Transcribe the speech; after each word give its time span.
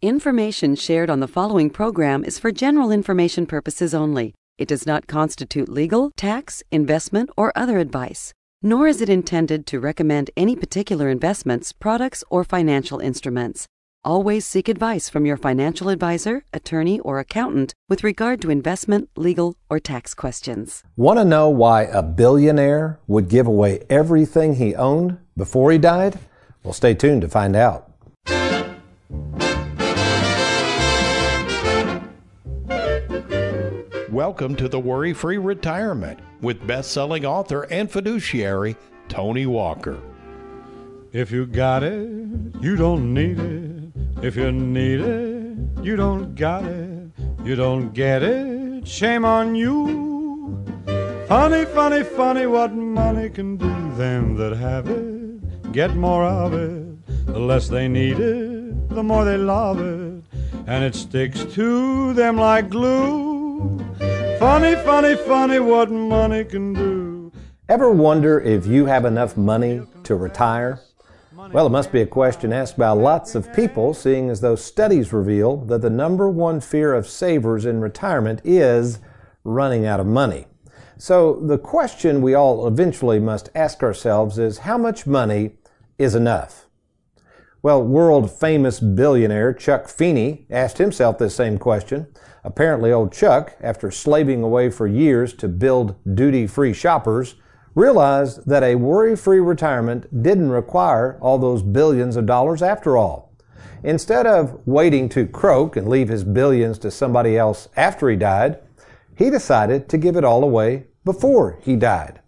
Information 0.00 0.76
shared 0.76 1.10
on 1.10 1.18
the 1.18 1.26
following 1.26 1.70
program 1.70 2.22
is 2.22 2.38
for 2.38 2.52
general 2.52 2.92
information 2.92 3.46
purposes 3.46 3.92
only. 3.92 4.32
It 4.56 4.68
does 4.68 4.86
not 4.86 5.08
constitute 5.08 5.68
legal, 5.68 6.12
tax, 6.12 6.62
investment, 6.70 7.30
or 7.36 7.52
other 7.56 7.78
advice, 7.78 8.32
nor 8.62 8.86
is 8.86 9.00
it 9.00 9.08
intended 9.08 9.66
to 9.66 9.80
recommend 9.80 10.30
any 10.36 10.54
particular 10.54 11.08
investments, 11.08 11.72
products, 11.72 12.22
or 12.30 12.44
financial 12.44 13.00
instruments. 13.00 13.66
Always 14.04 14.46
seek 14.46 14.68
advice 14.68 15.08
from 15.08 15.26
your 15.26 15.36
financial 15.36 15.88
advisor, 15.88 16.44
attorney, 16.52 17.00
or 17.00 17.18
accountant 17.18 17.74
with 17.88 18.04
regard 18.04 18.40
to 18.42 18.50
investment, 18.50 19.10
legal, 19.16 19.56
or 19.68 19.80
tax 19.80 20.14
questions. 20.14 20.84
Want 20.96 21.18
to 21.18 21.24
know 21.24 21.48
why 21.48 21.82
a 21.82 22.04
billionaire 22.04 23.00
would 23.08 23.28
give 23.28 23.48
away 23.48 23.84
everything 23.90 24.54
he 24.54 24.76
owned 24.76 25.18
before 25.36 25.72
he 25.72 25.78
died? 25.78 26.20
Well, 26.62 26.72
stay 26.72 26.94
tuned 26.94 27.22
to 27.22 27.28
find 27.28 27.56
out. 27.56 27.86
Welcome 34.18 34.56
to 34.56 34.68
the 34.68 34.80
Worry 34.80 35.12
Free 35.12 35.38
Retirement 35.38 36.18
with 36.40 36.66
best 36.66 36.90
selling 36.90 37.24
author 37.24 37.68
and 37.70 37.88
fiduciary 37.88 38.74
Tony 39.08 39.46
Walker. 39.46 39.96
If 41.12 41.30
you 41.30 41.46
got 41.46 41.84
it, 41.84 42.10
you 42.60 42.74
don't 42.74 43.14
need 43.14 43.38
it. 43.38 44.24
If 44.24 44.34
you 44.34 44.50
need 44.50 44.98
it, 44.98 45.84
you 45.84 45.94
don't 45.94 46.34
got 46.34 46.64
it. 46.64 47.12
You 47.44 47.54
don't 47.54 47.94
get 47.94 48.24
it, 48.24 48.88
shame 48.88 49.24
on 49.24 49.54
you. 49.54 50.64
Funny, 51.28 51.64
funny, 51.66 52.02
funny 52.02 52.46
what 52.46 52.74
money 52.74 53.30
can 53.30 53.56
do. 53.56 53.72
Them 53.94 54.34
that 54.34 54.56
have 54.56 54.88
it 54.88 55.70
get 55.72 55.94
more 55.94 56.24
of 56.24 56.54
it. 56.54 57.06
The 57.26 57.38
less 57.38 57.68
they 57.68 57.86
need 57.86 58.18
it, 58.18 58.88
the 58.88 59.04
more 59.04 59.24
they 59.24 59.38
love 59.38 59.78
it. 59.78 60.24
And 60.66 60.82
it 60.82 60.96
sticks 60.96 61.44
to 61.54 62.14
them 62.14 62.36
like 62.36 62.68
glue. 62.68 63.38
Funny, 64.38 64.76
funny, 64.76 65.16
funny 65.16 65.58
what 65.58 65.90
money 65.90 66.44
can 66.44 66.72
do. 66.72 67.32
Ever 67.68 67.90
wonder 67.90 68.38
if 68.38 68.68
you 68.68 68.86
have 68.86 69.04
enough 69.04 69.36
money 69.36 69.82
to 70.04 70.14
retire? 70.14 70.78
Well, 71.50 71.66
it 71.66 71.70
must 71.70 71.90
be 71.90 72.02
a 72.02 72.06
question 72.06 72.52
asked 72.52 72.78
by 72.78 72.90
lots 72.90 73.34
of 73.34 73.52
people, 73.52 73.94
seeing 73.94 74.30
as 74.30 74.40
those 74.40 74.64
studies 74.64 75.12
reveal 75.12 75.56
that 75.64 75.82
the 75.82 75.90
number 75.90 76.28
one 76.30 76.60
fear 76.60 76.94
of 76.94 77.08
savers 77.08 77.66
in 77.66 77.80
retirement 77.80 78.40
is 78.44 79.00
running 79.42 79.86
out 79.86 79.98
of 79.98 80.06
money. 80.06 80.46
So 80.98 81.40
the 81.40 81.58
question 81.58 82.22
we 82.22 82.34
all 82.34 82.68
eventually 82.68 83.18
must 83.18 83.50
ask 83.56 83.82
ourselves 83.82 84.38
is 84.38 84.58
how 84.58 84.78
much 84.78 85.04
money 85.04 85.56
is 85.98 86.14
enough? 86.14 86.67
Well, 87.60 87.82
world 87.82 88.30
famous 88.30 88.78
billionaire 88.78 89.52
Chuck 89.52 89.88
Feeney 89.88 90.46
asked 90.48 90.78
himself 90.78 91.18
this 91.18 91.34
same 91.34 91.58
question. 91.58 92.06
Apparently, 92.44 92.92
old 92.92 93.12
Chuck, 93.12 93.56
after 93.60 93.90
slaving 93.90 94.44
away 94.44 94.70
for 94.70 94.86
years 94.86 95.32
to 95.34 95.48
build 95.48 95.96
duty 96.14 96.46
free 96.46 96.72
shoppers, 96.72 97.34
realized 97.74 98.46
that 98.48 98.62
a 98.62 98.76
worry 98.76 99.16
free 99.16 99.40
retirement 99.40 100.22
didn't 100.22 100.50
require 100.50 101.18
all 101.20 101.36
those 101.36 101.62
billions 101.64 102.14
of 102.14 102.26
dollars 102.26 102.62
after 102.62 102.96
all. 102.96 103.32
Instead 103.82 104.24
of 104.24 104.60
waiting 104.64 105.08
to 105.08 105.26
croak 105.26 105.76
and 105.76 105.88
leave 105.88 106.08
his 106.08 106.22
billions 106.22 106.78
to 106.78 106.92
somebody 106.92 107.36
else 107.36 107.68
after 107.76 108.08
he 108.08 108.16
died, 108.16 108.60
he 109.16 109.30
decided 109.30 109.88
to 109.88 109.98
give 109.98 110.16
it 110.16 110.24
all 110.24 110.44
away 110.44 110.86
before 111.04 111.58
he 111.62 111.74
died. 111.74 112.20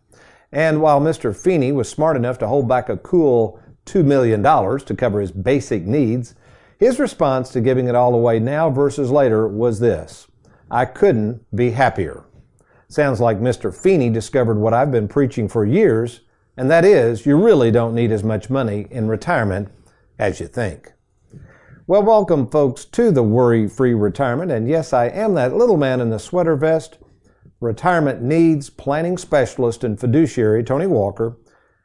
And 0.51 0.83
while 0.83 1.01
Mr. 1.01 1.37
Feeney 1.37 1.71
was 1.71 1.89
smart 1.89 2.17
enough 2.17 2.39
to 2.39 2.49
hold 2.49 2.69
back 2.69 2.89
a 2.89 2.97
cool 2.97 3.61
$2 3.91 4.05
million 4.05 4.43
to 4.43 4.95
cover 4.97 5.21
his 5.21 5.33
basic 5.33 5.85
needs, 5.85 6.35
his 6.79 6.99
response 6.99 7.51
to 7.51 7.61
giving 7.61 7.89
it 7.89 7.95
all 7.95 8.15
away 8.15 8.39
now 8.39 8.71
versus 8.71 9.11
later 9.11 9.47
was 9.47 9.81
this 9.81 10.29
I 10.71 10.85
couldn't 10.85 11.45
be 11.55 11.73
happier. 11.73 12.25
Sounds 12.89 13.21
like 13.21 13.39
Mr. 13.39 13.75
Feeney 13.75 14.11
discovered 14.11 14.59
what 14.59 14.75
I've 14.75 14.91
been 14.91 15.09
preaching 15.09 15.49
for 15.49 15.65
years, 15.65 16.21
and 16.57 16.71
that 16.71 16.85
is 16.85 17.27
you 17.27 17.37
really 17.37 17.71
don't 17.71 17.95
need 17.95 18.13
as 18.13 18.25
much 18.25 18.51
money 18.51 18.87
in 18.91 19.09
retirement 19.09 19.69
as 20.19 20.41
you 20.41 20.47
think. 20.47 20.93
Well, 21.87 22.03
welcome, 22.05 22.49
folks, 22.49 22.85
to 22.85 23.11
the 23.11 23.23
Worry 23.23 23.69
Free 23.69 23.95
Retirement. 23.95 24.53
And 24.53 24.69
yes, 24.69 24.93
I 24.93 25.07
am 25.07 25.35
that 25.35 25.57
little 25.57 25.77
man 25.77 26.01
in 26.01 26.11
the 26.11 26.19
sweater 26.19 26.55
vest, 26.55 26.99
retirement 27.61 28.23
needs 28.23 28.71
planning 28.71 29.19
specialist 29.19 29.83
and 29.83 29.99
fiduciary, 29.99 30.63
Tony 30.63 30.87
Walker. 30.87 31.37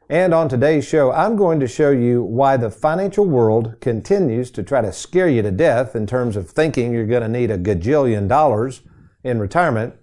And 0.10 0.36
on 0.36 0.50
today's 0.50 0.86
show, 0.86 1.12
I'm 1.12 1.36
going 1.36 1.60
to 1.60 1.68
show 1.68 1.90
you 1.90 2.22
why 2.22 2.58
the 2.58 2.70
financial 2.70 3.26
world 3.26 3.76
continues 3.82 4.52
to 4.52 4.62
try 4.62 4.82
to 4.82 4.94
scare 4.94 5.28
you 5.28 5.42
to 5.42 5.50
death 5.50 5.96
in 5.96 6.06
terms 6.06 6.36
of 6.36 6.48
thinking 6.48 6.94
you're 6.94 7.08
going 7.08 7.24
to 7.24 7.28
need 7.28 7.50
a 7.50 7.58
gajillion 7.58 8.28
dollars 8.28 8.82
in 9.24 9.40
retirement, 9.40 9.96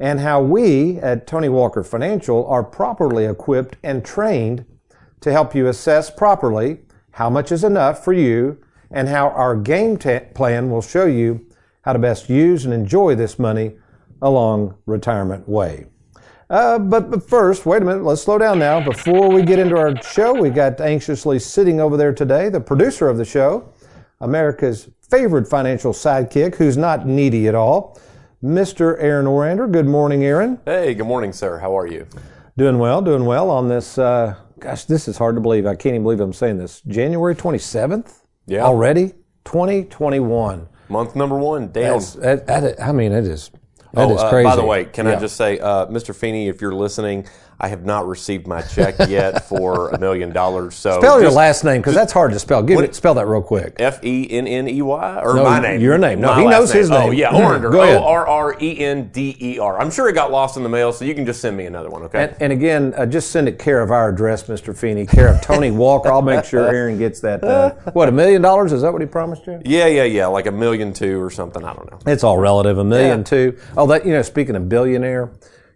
and 0.00 0.20
how 0.20 0.40
we 0.40 0.96
at 1.00 1.26
Tony 1.26 1.50
Walker 1.50 1.84
Financial 1.84 2.46
are 2.46 2.64
properly 2.64 3.26
equipped 3.26 3.76
and 3.82 4.02
trained 4.02 4.64
to 5.20 5.30
help 5.30 5.54
you 5.54 5.68
assess 5.68 6.08
properly 6.08 6.78
how 7.12 7.28
much 7.28 7.52
is 7.52 7.64
enough 7.64 8.02
for 8.02 8.14
you 8.14 8.58
and 8.90 9.10
how 9.10 9.28
our 9.28 9.54
game 9.54 9.98
t- 9.98 10.20
plan 10.34 10.70
will 10.70 10.80
show 10.80 11.04
you 11.04 11.46
how 11.82 11.92
to 11.92 11.98
best 11.98 12.30
use 12.30 12.64
and 12.64 12.72
enjoy 12.72 13.14
this 13.14 13.38
money 13.38 13.72
along 14.22 14.74
retirement 14.86 15.46
way. 15.46 15.84
Uh, 16.50 16.78
but, 16.78 17.10
but 17.10 17.22
first, 17.28 17.64
wait 17.64 17.82
a 17.82 17.84
minute, 17.84 18.04
let's 18.04 18.22
slow 18.22 18.38
down 18.38 18.58
now. 18.58 18.84
Before 18.84 19.30
we 19.30 19.42
get 19.42 19.58
into 19.58 19.76
our 19.76 20.00
show, 20.02 20.34
we 20.34 20.50
got 20.50 20.80
anxiously 20.80 21.38
sitting 21.38 21.80
over 21.80 21.96
there 21.96 22.12
today, 22.12 22.48
the 22.48 22.60
producer 22.60 23.08
of 23.08 23.16
the 23.16 23.24
show, 23.24 23.68
America's 24.20 24.88
favorite 25.10 25.48
financial 25.48 25.92
sidekick, 25.92 26.56
who's 26.56 26.76
not 26.76 27.06
needy 27.06 27.48
at 27.48 27.54
all, 27.54 27.98
Mr. 28.42 28.96
Aaron 29.00 29.26
Orrender. 29.26 29.70
Good 29.70 29.86
morning, 29.86 30.24
Aaron. 30.24 30.60
Hey, 30.66 30.94
good 30.94 31.06
morning, 31.06 31.32
sir. 31.32 31.58
How 31.58 31.76
are 31.76 31.86
you? 31.86 32.06
Doing 32.56 32.78
well, 32.78 33.00
doing 33.00 33.24
well 33.24 33.50
on 33.50 33.68
this. 33.68 33.96
Uh, 33.96 34.36
gosh, 34.60 34.84
this 34.84 35.08
is 35.08 35.16
hard 35.16 35.34
to 35.36 35.40
believe. 35.40 35.66
I 35.66 35.74
can't 35.74 35.94
even 35.94 36.02
believe 36.02 36.20
I'm 36.20 36.32
saying 36.32 36.58
this. 36.58 36.82
January 36.82 37.34
27th? 37.34 38.20
Yeah. 38.46 38.64
Already? 38.64 39.14
2021. 39.46 40.68
Month 40.88 41.16
number 41.16 41.38
one 41.38 41.72
down. 41.72 41.94
That's, 41.94 42.12
that, 42.14 42.46
that, 42.46 42.82
I 42.82 42.92
mean, 42.92 43.12
it 43.12 43.24
is. 43.24 43.50
That 43.94 44.08
oh, 44.08 44.16
is 44.16 44.22
uh, 44.22 44.28
crazy. 44.28 44.44
by 44.44 44.56
the 44.56 44.64
way, 44.64 44.86
can 44.86 45.06
I 45.06 45.14
just 45.16 45.36
say, 45.36 45.60
uh, 45.60 45.86
Mr. 45.86 46.14
Feeney, 46.14 46.48
if 46.48 46.60
you're 46.60 46.74
listening, 46.74 47.26
I 47.60 47.68
have 47.68 47.84
not 47.84 48.06
received 48.06 48.46
my 48.46 48.62
check 48.62 48.96
yet 49.08 49.48
for 49.48 49.90
a 49.90 49.98
million 49.98 50.32
dollars. 50.32 50.74
So 50.74 50.98
Spell 51.00 51.16
your 51.20 51.28
just 51.28 51.36
last 51.36 51.64
name 51.64 51.80
because 51.80 51.94
that's 51.94 52.12
hard 52.12 52.32
to 52.32 52.38
spell. 52.38 52.62
Give 52.62 52.80
it, 52.80 52.94
spell 52.94 53.14
that 53.14 53.26
real 53.26 53.42
quick. 53.42 53.76
F 53.78 54.02
E 54.04 54.28
N 54.30 54.46
N 54.46 54.68
E 54.68 54.82
Y 54.82 55.20
or 55.22 55.34
No, 55.34 55.44
my 55.44 55.60
name? 55.60 55.80
your 55.80 55.96
name. 55.96 56.20
No, 56.20 56.34
My 56.34 56.40
he 56.42 56.46
knows 56.48 56.72
his 56.72 56.90
name. 56.90 57.00
Oh 57.00 57.04
name. 57.10 57.14
yeah, 57.18 57.30
ahead. 57.30 57.64
O 57.64 58.04
R 58.04 58.26
R 58.26 58.56
E 58.60 58.78
N 58.80 59.08
D 59.12 59.36
E 59.40 59.58
R. 59.58 59.80
I'm 59.80 59.90
sure 59.90 60.08
it 60.08 60.14
got 60.14 60.30
lost 60.30 60.56
in 60.56 60.62
the 60.62 60.68
mail, 60.68 60.92
so 60.92 61.04
you 61.04 61.14
can 61.14 61.24
just 61.26 61.40
send 61.40 61.56
me 61.56 61.66
another 61.66 61.90
one. 61.90 62.02
Okay. 62.02 62.24
And, 62.24 62.36
and 62.42 62.52
again, 62.52 62.94
uh, 62.96 63.06
just 63.06 63.30
send 63.30 63.48
it 63.48 63.58
care 63.58 63.80
of 63.80 63.90
our 63.90 64.08
address, 64.08 64.44
Mr. 64.44 64.76
Feeney, 64.76 65.06
care 65.06 65.28
of 65.28 65.40
Tony 65.40 65.70
Walker. 65.84 66.10
I'll 66.10 66.22
make 66.22 66.44
sure 66.44 66.66
Aaron 66.68 66.98
gets 66.98 67.20
that. 67.20 67.42
Uh, 67.44 67.70
what, 67.92 68.08
a 68.08 68.12
million 68.12 68.42
dollars? 68.42 68.72
Is 68.72 68.82
that 68.82 68.92
what 68.92 69.00
he 69.00 69.06
promised 69.06 69.46
you? 69.46 69.60
yeah, 69.64 69.86
yeah, 69.86 70.04
yeah, 70.04 70.26
like 70.26 70.46
a 70.46 70.52
million 70.52 70.92
two 70.92 71.22
or 71.22 71.30
something. 71.30 71.64
I 71.64 71.72
don't 71.72 71.90
know. 71.90 71.98
It's 72.10 72.24
all 72.24 72.38
relative. 72.38 72.78
A 72.78 72.84
million, 72.84 73.18
Yeah. 73.20 73.24
too. 73.24 73.58
Oh, 73.76 73.86
that, 73.86 74.04
you 74.04 74.12
know, 74.12 74.22
speaking 74.22 74.56
of 74.56 74.68
billionaire, 74.68 75.30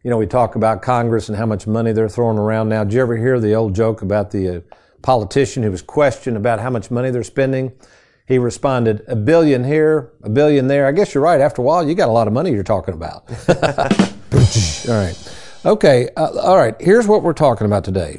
you 0.08 0.10
know, 0.10 0.16
we 0.16 0.26
talk 0.26 0.54
about 0.54 0.80
Congress 0.80 1.28
and 1.28 1.36
how 1.36 1.44
much 1.44 1.66
money 1.66 1.92
they're 1.92 2.08
throwing 2.08 2.38
around 2.38 2.70
now. 2.70 2.82
Did 2.82 2.94
you 2.94 3.02
ever 3.02 3.14
hear 3.14 3.38
the 3.38 3.52
old 3.54 3.74
joke 3.74 4.00
about 4.00 4.30
the 4.30 4.48
uh, 4.48 4.60
politician 5.02 5.62
who 5.62 5.70
was 5.70 5.82
questioned 5.82 6.34
about 6.34 6.60
how 6.60 6.70
much 6.70 6.90
money 6.90 7.10
they're 7.10 7.22
spending? 7.22 7.72
He 8.26 8.38
responded, 8.38 9.04
a 9.06 9.14
billion 9.14 9.64
here, 9.64 10.12
a 10.22 10.30
billion 10.30 10.66
there. 10.66 10.86
I 10.86 10.92
guess 10.92 11.12
you're 11.12 11.22
right. 11.22 11.42
After 11.42 11.60
a 11.60 11.64
while, 11.66 11.86
you 11.86 11.94
got 11.94 12.08
a 12.08 12.12
lot 12.12 12.26
of 12.26 12.32
money 12.32 12.52
you're 12.52 12.62
talking 12.62 12.94
about. 12.94 13.28
all 14.88 14.94
right. 14.94 15.32
Okay. 15.66 16.08
Uh, 16.16 16.38
all 16.40 16.56
right. 16.56 16.74
Here's 16.80 17.06
what 17.06 17.22
we're 17.22 17.34
talking 17.34 17.66
about 17.66 17.84
today. 17.84 18.18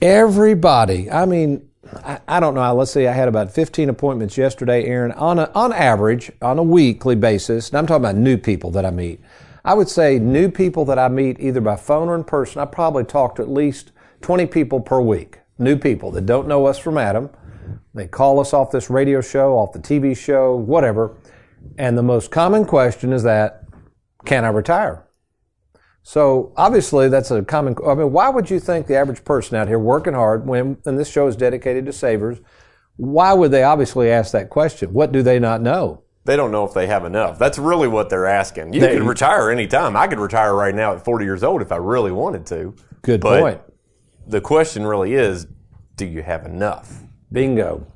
Everybody, 0.00 1.10
I 1.10 1.26
mean, 1.26 1.68
I, 1.92 2.20
I 2.26 2.40
don't 2.40 2.54
know. 2.54 2.74
Let's 2.74 2.92
see. 2.92 3.06
I 3.06 3.12
had 3.12 3.28
about 3.28 3.52
15 3.52 3.90
appointments 3.90 4.38
yesterday, 4.38 4.86
Aaron, 4.86 5.12
on 5.12 5.40
a, 5.40 5.50
on 5.54 5.74
average, 5.74 6.32
on 6.40 6.58
a 6.58 6.62
weekly 6.62 7.16
basis. 7.16 7.68
And 7.68 7.76
I'm 7.76 7.86
talking 7.86 8.02
about 8.02 8.16
new 8.16 8.38
people 8.38 8.70
that 8.70 8.86
I 8.86 8.90
meet. 8.90 9.20
I 9.66 9.74
would 9.74 9.88
say 9.88 10.20
new 10.20 10.48
people 10.48 10.84
that 10.84 10.98
I 10.98 11.08
meet 11.08 11.40
either 11.40 11.60
by 11.60 11.74
phone 11.74 12.08
or 12.08 12.14
in 12.14 12.22
person. 12.22 12.62
I 12.62 12.66
probably 12.66 13.02
talk 13.02 13.34
to 13.34 13.42
at 13.42 13.50
least 13.50 13.90
20 14.20 14.46
people 14.46 14.80
per 14.80 15.00
week. 15.00 15.40
New 15.58 15.76
people 15.76 16.12
that 16.12 16.24
don't 16.24 16.46
know 16.46 16.66
us 16.66 16.78
from 16.78 16.96
Adam. 16.96 17.30
They 17.92 18.06
call 18.06 18.38
us 18.38 18.54
off 18.54 18.70
this 18.70 18.88
radio 18.90 19.20
show, 19.20 19.54
off 19.58 19.72
the 19.72 19.80
TV 19.80 20.16
show, 20.16 20.54
whatever. 20.54 21.16
And 21.78 21.98
the 21.98 22.02
most 22.04 22.30
common 22.30 22.64
question 22.64 23.12
is 23.12 23.24
that, 23.24 23.64
can 24.24 24.44
I 24.44 24.48
retire? 24.48 25.04
So 26.04 26.52
obviously 26.56 27.08
that's 27.08 27.32
a 27.32 27.42
common. 27.42 27.74
I 27.84 27.94
mean, 27.94 28.12
why 28.12 28.28
would 28.28 28.48
you 28.48 28.60
think 28.60 28.86
the 28.86 28.94
average 28.94 29.24
person 29.24 29.56
out 29.56 29.66
here 29.66 29.80
working 29.80 30.14
hard 30.14 30.46
when, 30.46 30.76
and 30.86 30.96
this 30.96 31.10
show 31.10 31.26
is 31.26 31.34
dedicated 31.34 31.86
to 31.86 31.92
savers, 31.92 32.38
why 32.94 33.32
would 33.32 33.50
they 33.50 33.64
obviously 33.64 34.12
ask 34.12 34.30
that 34.30 34.48
question? 34.48 34.92
What 34.92 35.10
do 35.10 35.22
they 35.22 35.40
not 35.40 35.60
know? 35.60 36.04
They 36.26 36.36
don't 36.36 36.50
know 36.50 36.64
if 36.64 36.74
they 36.74 36.86
have 36.88 37.04
enough. 37.04 37.38
That's 37.38 37.58
really 37.58 37.88
what 37.88 38.10
they're 38.10 38.26
asking. 38.26 38.72
You 38.72 38.80
They- 38.80 38.94
could 38.94 39.06
retire 39.06 39.50
anytime. 39.50 39.96
I 39.96 40.06
could 40.08 40.18
retire 40.18 40.54
right 40.54 40.74
now 40.74 40.92
at 40.92 41.04
40 41.04 41.24
years 41.24 41.42
old 41.44 41.62
if 41.62 41.72
I 41.72 41.76
really 41.76 42.12
wanted 42.12 42.44
to. 42.46 42.74
Good 43.02 43.20
But 43.20 43.40
point. 43.40 43.60
The 44.26 44.40
question 44.40 44.84
really 44.86 45.14
is, 45.14 45.46
do 45.96 46.04
you 46.04 46.22
have 46.22 46.44
enough? 46.44 47.02
Bingo. 47.30 47.86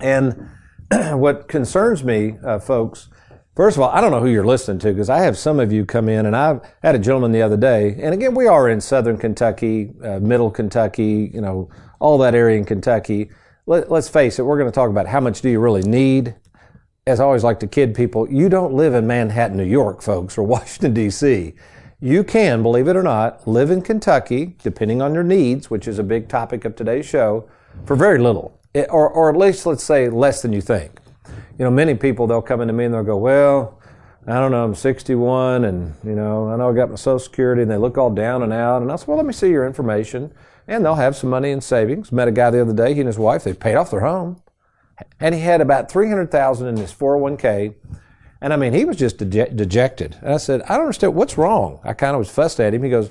And 0.00 0.48
what 1.12 1.48
concerns 1.48 2.04
me, 2.04 2.36
uh, 2.44 2.58
folks, 2.58 3.08
first 3.54 3.76
of 3.78 3.82
all, 3.82 3.88
I 3.90 4.02
don't 4.02 4.10
know 4.10 4.20
who 4.20 4.28
you're 4.28 4.44
listening 4.44 4.78
to 4.80 4.92
because 4.92 5.08
I 5.08 5.20
have 5.20 5.38
some 5.38 5.58
of 5.58 5.72
you 5.72 5.86
come 5.86 6.08
in, 6.10 6.26
and 6.26 6.36
I 6.36 6.60
had 6.82 6.94
a 6.94 6.98
gentleman 6.98 7.32
the 7.32 7.42
other 7.42 7.56
day, 7.56 7.96
and 8.00 8.12
again, 8.12 8.34
we 8.34 8.46
are 8.46 8.68
in 8.68 8.80
southern 8.82 9.16
Kentucky, 9.16 9.92
uh, 10.04 10.20
middle 10.20 10.50
Kentucky, 10.50 11.30
you 11.32 11.40
know, 11.40 11.70
all 11.98 12.18
that 12.18 12.34
area 12.34 12.58
in 12.58 12.66
Kentucky. 12.66 13.30
Let, 13.64 13.90
let's 13.90 14.08
face 14.08 14.38
it, 14.38 14.42
we're 14.42 14.58
going 14.58 14.70
to 14.70 14.74
talk 14.74 14.90
about 14.90 15.06
how 15.08 15.20
much 15.20 15.40
do 15.40 15.48
you 15.48 15.58
really 15.58 15.82
need. 15.82 16.34
As 17.08 17.20
I 17.20 17.24
always 17.24 17.44
like 17.44 17.60
to 17.60 17.68
kid 17.68 17.94
people, 17.94 18.28
you 18.28 18.48
don't 18.48 18.74
live 18.74 18.92
in 18.92 19.06
Manhattan, 19.06 19.56
New 19.56 19.62
York, 19.62 20.02
folks, 20.02 20.36
or 20.36 20.42
Washington, 20.54 20.92
D.C. 20.92 21.54
You 22.00 22.24
can, 22.24 22.64
believe 22.64 22.88
it 22.88 22.96
or 22.96 23.02
not, 23.04 23.46
live 23.46 23.70
in 23.70 23.80
Kentucky, 23.80 24.56
depending 24.64 25.00
on 25.00 25.14
your 25.14 25.22
needs, 25.22 25.70
which 25.70 25.86
is 25.86 26.00
a 26.00 26.02
big 26.02 26.28
topic 26.28 26.64
of 26.64 26.74
today's 26.74 27.06
show, 27.06 27.48
for 27.84 27.94
very 27.94 28.18
little, 28.18 28.58
it, 28.74 28.88
or, 28.90 29.08
or 29.08 29.30
at 29.30 29.36
least 29.36 29.66
let's 29.66 29.84
say 29.84 30.08
less 30.08 30.42
than 30.42 30.52
you 30.52 30.60
think. 30.60 30.98
You 31.56 31.64
know, 31.64 31.70
many 31.70 31.94
people, 31.94 32.26
they'll 32.26 32.42
come 32.42 32.60
into 32.60 32.74
me 32.74 32.86
and 32.86 32.94
they'll 32.94 33.04
go, 33.04 33.18
well, 33.18 33.80
I 34.26 34.40
don't 34.40 34.50
know, 34.50 34.64
I'm 34.64 34.74
61 34.74 35.64
and, 35.64 35.94
you 36.02 36.16
know, 36.16 36.48
I 36.48 36.56
know 36.56 36.70
I 36.70 36.74
got 36.74 36.90
my 36.90 36.96
Social 36.96 37.20
Security 37.20 37.62
and 37.62 37.70
they 37.70 37.76
look 37.76 37.96
all 37.96 38.10
down 38.10 38.42
and 38.42 38.52
out. 38.52 38.82
And 38.82 38.90
I 38.90 38.96
said, 38.96 39.06
well, 39.06 39.16
let 39.16 39.26
me 39.26 39.32
see 39.32 39.50
your 39.50 39.64
information. 39.64 40.34
And 40.66 40.84
they'll 40.84 40.96
have 40.96 41.14
some 41.14 41.30
money 41.30 41.52
in 41.52 41.60
savings. 41.60 42.10
Met 42.10 42.26
a 42.26 42.32
guy 42.32 42.50
the 42.50 42.60
other 42.60 42.74
day, 42.74 42.94
he 42.94 43.00
and 43.00 43.06
his 43.06 43.16
wife, 43.16 43.44
they 43.44 43.54
paid 43.54 43.76
off 43.76 43.92
their 43.92 44.00
home. 44.00 44.42
And 45.20 45.34
he 45.34 45.40
had 45.40 45.60
about 45.60 45.90
300,000 45.90 46.66
in 46.68 46.76
his 46.76 46.92
401k 46.92 47.74
and 48.40 48.52
I 48.52 48.56
mean, 48.56 48.72
he 48.72 48.84
was 48.84 48.96
just 48.96 49.16
dejected. 49.18 50.16
And 50.20 50.34
I 50.34 50.36
said, 50.36 50.62
I 50.62 50.74
don't 50.74 50.82
understand. 50.82 51.14
What's 51.14 51.38
wrong? 51.38 51.80
I 51.84 51.94
kind 51.94 52.14
of 52.14 52.18
was 52.18 52.30
fussed 52.30 52.60
at 52.60 52.74
him. 52.74 52.82
He 52.82 52.90
goes, 52.90 53.10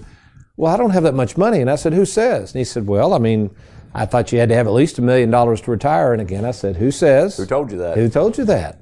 Well, 0.56 0.74
I 0.74 0.78
don't 0.78 0.92
have 0.92 1.04
that 1.04 1.16
much 1.16 1.36
money. 1.36 1.62
And 1.62 1.70
I 1.70 1.76
said, 1.76 1.94
Who 1.94 2.06
says? 2.06 2.54
And 2.54 2.60
he 2.60 2.64
said, 2.64 2.88
Well, 2.88 3.14
I 3.14 3.18
mean, 3.18 3.54
I 3.94 4.06
thought 4.06 4.32
you 4.32 4.40
had 4.40 4.50
to 4.50 4.56
have 4.56 4.68
at 4.68 4.74
least 4.74 5.00
a 5.00 5.02
million 5.02 5.32
dollars 5.32 5.62
to 5.62 5.72
retire. 5.72 6.14
And 6.14 6.22
again, 6.22 6.46
I 6.46 6.52
said, 6.52 6.76
Who 6.78 6.92
says? 6.92 7.38
Who 7.38 7.46
told 7.46 7.72
you 7.72 7.78
that? 7.80 7.98
Who 7.98 8.08
told 8.08 8.38
you 8.38 8.46
that? 8.46 8.82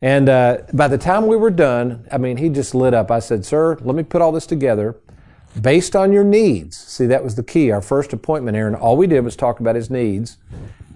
And 0.00 0.28
uh, 0.28 0.58
by 0.72 0.88
the 0.88 0.98
time 0.98 1.26
we 1.26 1.36
were 1.36 1.50
done, 1.50 2.06
I 2.10 2.18
mean, 2.18 2.36
he 2.36 2.48
just 2.48 2.74
lit 2.74 2.94
up. 2.94 3.10
I 3.10 3.18
said, 3.18 3.44
Sir, 3.44 3.76
let 3.82 3.96
me 3.96 4.02
put 4.02 4.22
all 4.22 4.32
this 4.32 4.46
together 4.46 4.96
based 5.60 5.96
on 5.96 6.12
your 6.12 6.24
needs. 6.24 6.76
See, 6.76 7.06
that 7.06 7.24
was 7.24 7.34
the 7.34 7.42
key. 7.42 7.70
Our 7.70 7.82
first 7.82 8.12
appointment, 8.12 8.56
Aaron, 8.56 8.74
all 8.74 8.96
we 8.96 9.06
did 9.06 9.20
was 9.22 9.36
talk 9.36 9.60
about 9.60 9.74
his 9.74 9.90
needs. 9.90 10.38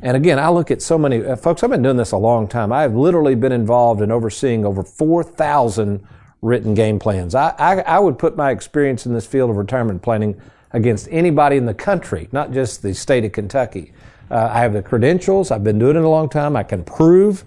And 0.02 0.16
again, 0.16 0.38
I 0.38 0.50
look 0.50 0.70
at 0.70 0.82
so 0.82 0.98
many 0.98 1.25
uh, 1.25 1.37
folks. 1.37 1.62
I've 1.62 1.70
been 1.70 1.82
doing 1.82 1.96
this 1.96 2.12
a 2.12 2.19
long 2.19 2.48
time. 2.48 2.72
I've 2.72 2.94
literally 2.94 3.34
been 3.34 3.52
involved 3.52 4.02
in 4.02 4.10
overseeing 4.10 4.64
over 4.64 4.82
4,000 4.82 6.06
written 6.43 6.75
game 6.75 6.98
plans. 6.98 7.34
I, 7.34 7.54
I, 7.58 7.81
I, 7.81 7.98
would 7.98 8.19
put 8.19 8.37
my 8.37 8.50
experience 8.50 9.06
in 9.06 9.14
this 9.14 9.26
field 9.26 9.50
of 9.50 9.56
retirement 9.56 10.02
planning 10.02 10.40
against 10.72 11.08
anybody 11.10 11.56
in 11.56 11.64
the 11.64 11.75
country, 11.75 12.28
not 12.31 12.52
just 12.52 12.82
the 12.82 12.94
state 12.94 13.25
of 13.25 13.32
Kentucky. 13.32 13.93
Uh, 14.31 14.50
I 14.52 14.60
have 14.60 14.75
the 14.75 14.82
credentials. 14.82 15.50
I've 15.50 15.64
been 15.64 15.78
doing 15.78 15.96
it 15.96 16.02
a 16.02 16.08
long 16.08 16.28
time. 16.28 16.56
I 16.56 16.62
can 16.62 16.84
prove 16.84 17.44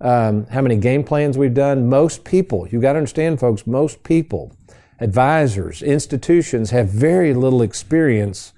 um, 0.00 0.46
how 0.46 0.62
many 0.62 0.76
game 0.76 1.04
plans 1.04 1.36
we've 1.36 1.54
done. 1.54 1.88
Most 1.88 2.24
people, 2.24 2.66
you 2.68 2.80
got 2.80 2.94
to 2.94 2.98
understand, 2.98 3.38
folks, 3.40 3.66
most 3.66 4.02
people, 4.02 4.56
advisors, 5.00 5.82
institutions 5.82 6.70
have 6.70 6.88
very 6.88 7.34
little 7.34 7.60
experience 7.60 8.54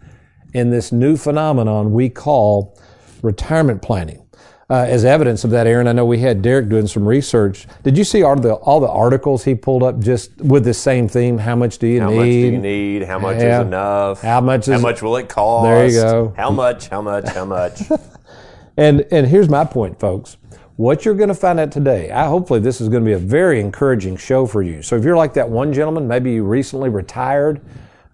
in 0.54 0.70
this 0.70 0.92
new 0.92 1.16
phenomenon 1.16 1.92
we 1.92 2.08
call 2.08 2.78
retirement 3.22 3.82
planning. 3.82 4.22
Uh, 4.70 4.86
as 4.88 5.04
evidence 5.04 5.44
of 5.44 5.50
that, 5.50 5.66
Aaron, 5.66 5.86
I 5.86 5.92
know 5.92 6.06
we 6.06 6.20
had 6.20 6.40
Derek 6.40 6.69
doing 6.69 6.86
some 6.86 7.06
research. 7.06 7.66
Did 7.82 7.98
you 7.98 8.04
see 8.04 8.22
all 8.22 8.36
the 8.36 8.54
all 8.54 8.80
the 8.80 8.88
articles 8.88 9.44
he 9.44 9.54
pulled 9.54 9.82
up 9.82 9.98
just 9.98 10.34
with 10.38 10.64
the 10.64 10.72
same 10.72 11.08
theme? 11.08 11.36
How 11.36 11.54
much 11.54 11.76
do 11.76 11.86
you 11.86 12.00
how 12.00 12.08
need? 12.08 12.16
How 12.16 12.20
much 12.20 12.30
do 12.30 12.38
you 12.38 12.58
need? 12.58 13.02
How 13.02 13.19
much 13.19 13.36
yeah. 13.36 13.60
is 13.60 13.66
enough? 13.66 14.22
How 14.22 14.40
much 14.40 14.69
is 14.69 14.74
How 14.74 14.80
much 14.80 15.02
will 15.02 15.16
it 15.16 15.28
cost? 15.28 15.64
There 15.64 15.86
you 15.86 15.92
go. 15.92 16.34
How 16.38 16.50
much? 16.50 16.88
How 16.88 17.02
much? 17.02 17.28
How 17.28 17.44
much? 17.44 17.82
and 18.78 19.06
and 19.10 19.26
here's 19.26 19.48
my 19.48 19.64
point, 19.64 20.00
folks. 20.00 20.38
What 20.76 21.04
you're 21.04 21.14
going 21.14 21.28
to 21.28 21.34
find 21.34 21.60
out 21.60 21.70
today, 21.70 22.10
I 22.10 22.26
hopefully 22.26 22.58
this 22.58 22.80
is 22.80 22.88
going 22.88 23.04
to 23.04 23.06
be 23.06 23.12
a 23.12 23.18
very 23.18 23.60
encouraging 23.60 24.16
show 24.16 24.46
for 24.46 24.62
you. 24.62 24.80
So 24.80 24.96
if 24.96 25.04
you're 25.04 25.18
like 25.18 25.34
that 25.34 25.50
one 25.50 25.70
gentleman, 25.75 26.08
maybe 26.08 26.32
you 26.32 26.44
recently 26.44 26.88
retired, 26.88 27.60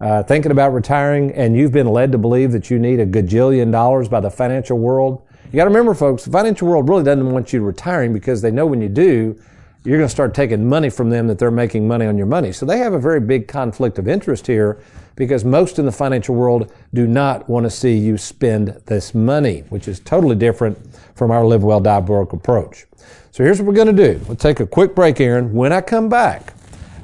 uh, 0.00 0.22
thinking 0.22 0.52
about 0.52 0.72
retiring, 0.72 1.32
and 1.32 1.56
you've 1.56 1.72
been 1.72 1.88
led 1.88 2.12
to 2.12 2.18
believe 2.18 2.52
that 2.52 2.70
you 2.70 2.78
need 2.78 3.00
a 3.00 3.06
gajillion 3.06 3.72
dollars 3.72 4.08
by 4.08 4.20
the 4.20 4.30
financial 4.30 4.78
world, 4.78 5.22
you 5.50 5.56
got 5.56 5.64
to 5.64 5.70
remember, 5.70 5.94
folks, 5.94 6.24
the 6.24 6.30
financial 6.30 6.68
world 6.68 6.88
really 6.88 7.04
doesn't 7.04 7.30
want 7.30 7.52
you 7.54 7.62
retiring 7.62 8.12
because 8.12 8.42
they 8.42 8.50
know 8.50 8.66
when 8.66 8.82
you 8.82 8.88
do, 8.88 9.40
you're 9.82 9.96
going 9.96 10.06
to 10.06 10.12
start 10.12 10.34
taking 10.34 10.68
money 10.68 10.90
from 10.90 11.08
them 11.08 11.26
that 11.28 11.38
they're 11.38 11.50
making 11.50 11.88
money 11.88 12.04
on 12.04 12.18
your 12.18 12.26
money. 12.26 12.52
So 12.52 12.66
they 12.66 12.78
have 12.78 12.92
a 12.92 12.98
very 12.98 13.20
big 13.20 13.48
conflict 13.48 13.98
of 13.98 14.06
interest 14.06 14.46
here 14.46 14.78
because 15.16 15.46
most 15.46 15.78
in 15.78 15.86
the 15.86 15.92
financial 15.92 16.34
world 16.34 16.70
do 16.92 17.06
not 17.06 17.48
want 17.48 17.64
to 17.64 17.70
see 17.70 17.96
you 17.96 18.18
spend 18.18 18.68
this 18.86 19.14
money, 19.14 19.60
which 19.70 19.88
is 19.88 20.00
totally 20.00 20.36
different 20.36 20.78
from 21.14 21.30
our 21.30 21.46
live 21.46 21.64
well, 21.64 21.80
die 21.80 22.00
broke 22.00 22.34
approach. 22.34 22.84
So 23.30 23.42
here's 23.42 23.58
what 23.58 23.66
we're 23.66 23.74
going 23.74 23.96
to 23.96 24.14
do. 24.14 24.20
We'll 24.26 24.36
take 24.36 24.60
a 24.60 24.66
quick 24.66 24.94
break, 24.94 25.18
Aaron. 25.18 25.54
When 25.54 25.72
I 25.72 25.80
come 25.80 26.10
back, 26.10 26.52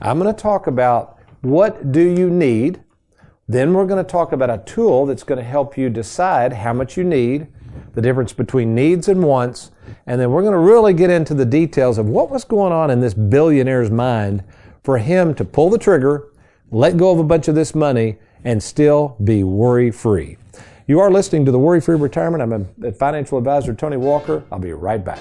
I'm 0.03 0.19
going 0.19 0.33
to 0.33 0.39
talk 0.39 0.67
about 0.67 1.19
what 1.41 1.93
do 1.93 2.03
you 2.03 2.29
need. 2.29 2.81
Then 3.47 3.75
we're 3.75 3.87
going 3.87 4.03
to 4.03 4.11
talk 4.11 4.33
about 4.33 4.49
a 4.49 4.63
tool 4.65 5.05
that's 5.05 5.23
going 5.23 5.39
to 5.39 5.45
help 5.45 5.77
you 5.77 5.91
decide 5.91 6.53
how 6.53 6.73
much 6.73 6.97
you 6.97 7.05
need 7.05 7.47
the 7.95 8.01
difference 8.01 8.33
between 8.33 8.75
needs 8.75 9.09
and 9.09 9.23
wants, 9.23 9.71
and 10.07 10.21
then 10.21 10.31
we're 10.31 10.43
going 10.43 10.53
to 10.53 10.59
really 10.59 10.95
get 10.95 11.11
into 11.11 11.35
the 11.35 11.45
details 11.45 11.99
of 11.99 12.07
what 12.07 12.31
was 12.31 12.45
going 12.45 12.73
on 12.73 12.91
in 12.91 13.01
this 13.01 13.15
billionaire's 13.15 13.91
mind 13.91 14.43
for 14.83 14.99
him 14.99 15.35
to 15.35 15.45
pull 15.45 15.71
the 15.71 15.79
trigger, 15.79 16.29
let 16.71 16.97
go 16.97 17.11
of 17.11 17.19
a 17.19 17.25
bunch 17.25 17.49
of 17.49 17.55
this 17.55 17.75
money, 17.75 18.17
and 18.45 18.63
still 18.63 19.17
be 19.25 19.45
worry 19.45 19.91
free. 19.91 20.37
You 20.87 21.01
are 21.01 21.11
listening 21.11 21.45
to 21.47 21.53
the 21.53 21.59
Worry 21.59 21.81
Free 21.81 21.97
Retirement. 21.97 22.43
I'm 22.43 22.69
a 22.85 22.93
financial 22.93 23.39
advisor, 23.39 23.75
Tony 23.75 23.97
Walker. 23.97 24.45
I'll 24.53 24.59
be 24.59 24.73
right 24.73 25.03
back. 25.03 25.21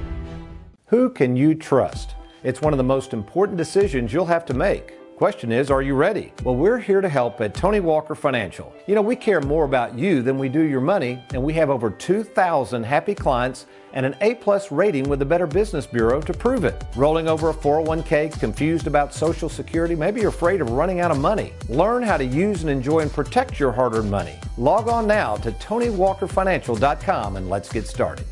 Who 0.91 1.09
can 1.09 1.37
you 1.37 1.55
trust? 1.55 2.15
It's 2.43 2.61
one 2.61 2.73
of 2.73 2.77
the 2.77 2.83
most 2.83 3.13
important 3.13 3.57
decisions 3.57 4.11
you'll 4.11 4.25
have 4.25 4.45
to 4.47 4.53
make. 4.53 4.97
Question 5.15 5.49
is, 5.49 5.71
are 5.71 5.81
you 5.81 5.95
ready? 5.95 6.33
Well, 6.43 6.57
we're 6.57 6.79
here 6.79 6.99
to 6.99 7.07
help 7.07 7.39
at 7.39 7.53
Tony 7.53 7.79
Walker 7.79 8.13
Financial. 8.13 8.75
You 8.87 8.95
know, 8.95 9.01
we 9.01 9.15
care 9.15 9.39
more 9.39 9.63
about 9.63 9.97
you 9.97 10.21
than 10.21 10.37
we 10.37 10.49
do 10.49 10.59
your 10.59 10.81
money, 10.81 11.23
and 11.33 11.41
we 11.41 11.53
have 11.53 11.69
over 11.69 11.91
2,000 11.91 12.83
happy 12.83 13.15
clients 13.15 13.67
and 13.93 14.05
an 14.05 14.17
A 14.19 14.35
plus 14.35 14.69
rating 14.69 15.07
with 15.07 15.19
the 15.19 15.25
Better 15.25 15.47
Business 15.47 15.85
Bureau 15.85 16.19
to 16.19 16.33
prove 16.33 16.65
it. 16.65 16.83
Rolling 16.97 17.29
over 17.29 17.51
a 17.51 17.53
401k, 17.53 18.37
confused 18.37 18.85
about 18.85 19.13
Social 19.13 19.47
Security, 19.47 19.95
maybe 19.95 20.19
you're 20.19 20.29
afraid 20.29 20.59
of 20.59 20.71
running 20.71 20.99
out 20.99 21.11
of 21.11 21.19
money. 21.21 21.53
Learn 21.69 22.03
how 22.03 22.17
to 22.17 22.25
use 22.25 22.63
and 22.63 22.69
enjoy 22.69 22.99
and 22.99 23.13
protect 23.13 23.61
your 23.61 23.71
hard 23.71 23.93
earned 23.93 24.11
money. 24.11 24.35
Log 24.57 24.89
on 24.89 25.07
now 25.07 25.37
to 25.37 25.53
TonyWalkerFinancial.com 25.53 27.37
and 27.37 27.49
let's 27.49 27.71
get 27.71 27.87
started. 27.87 28.25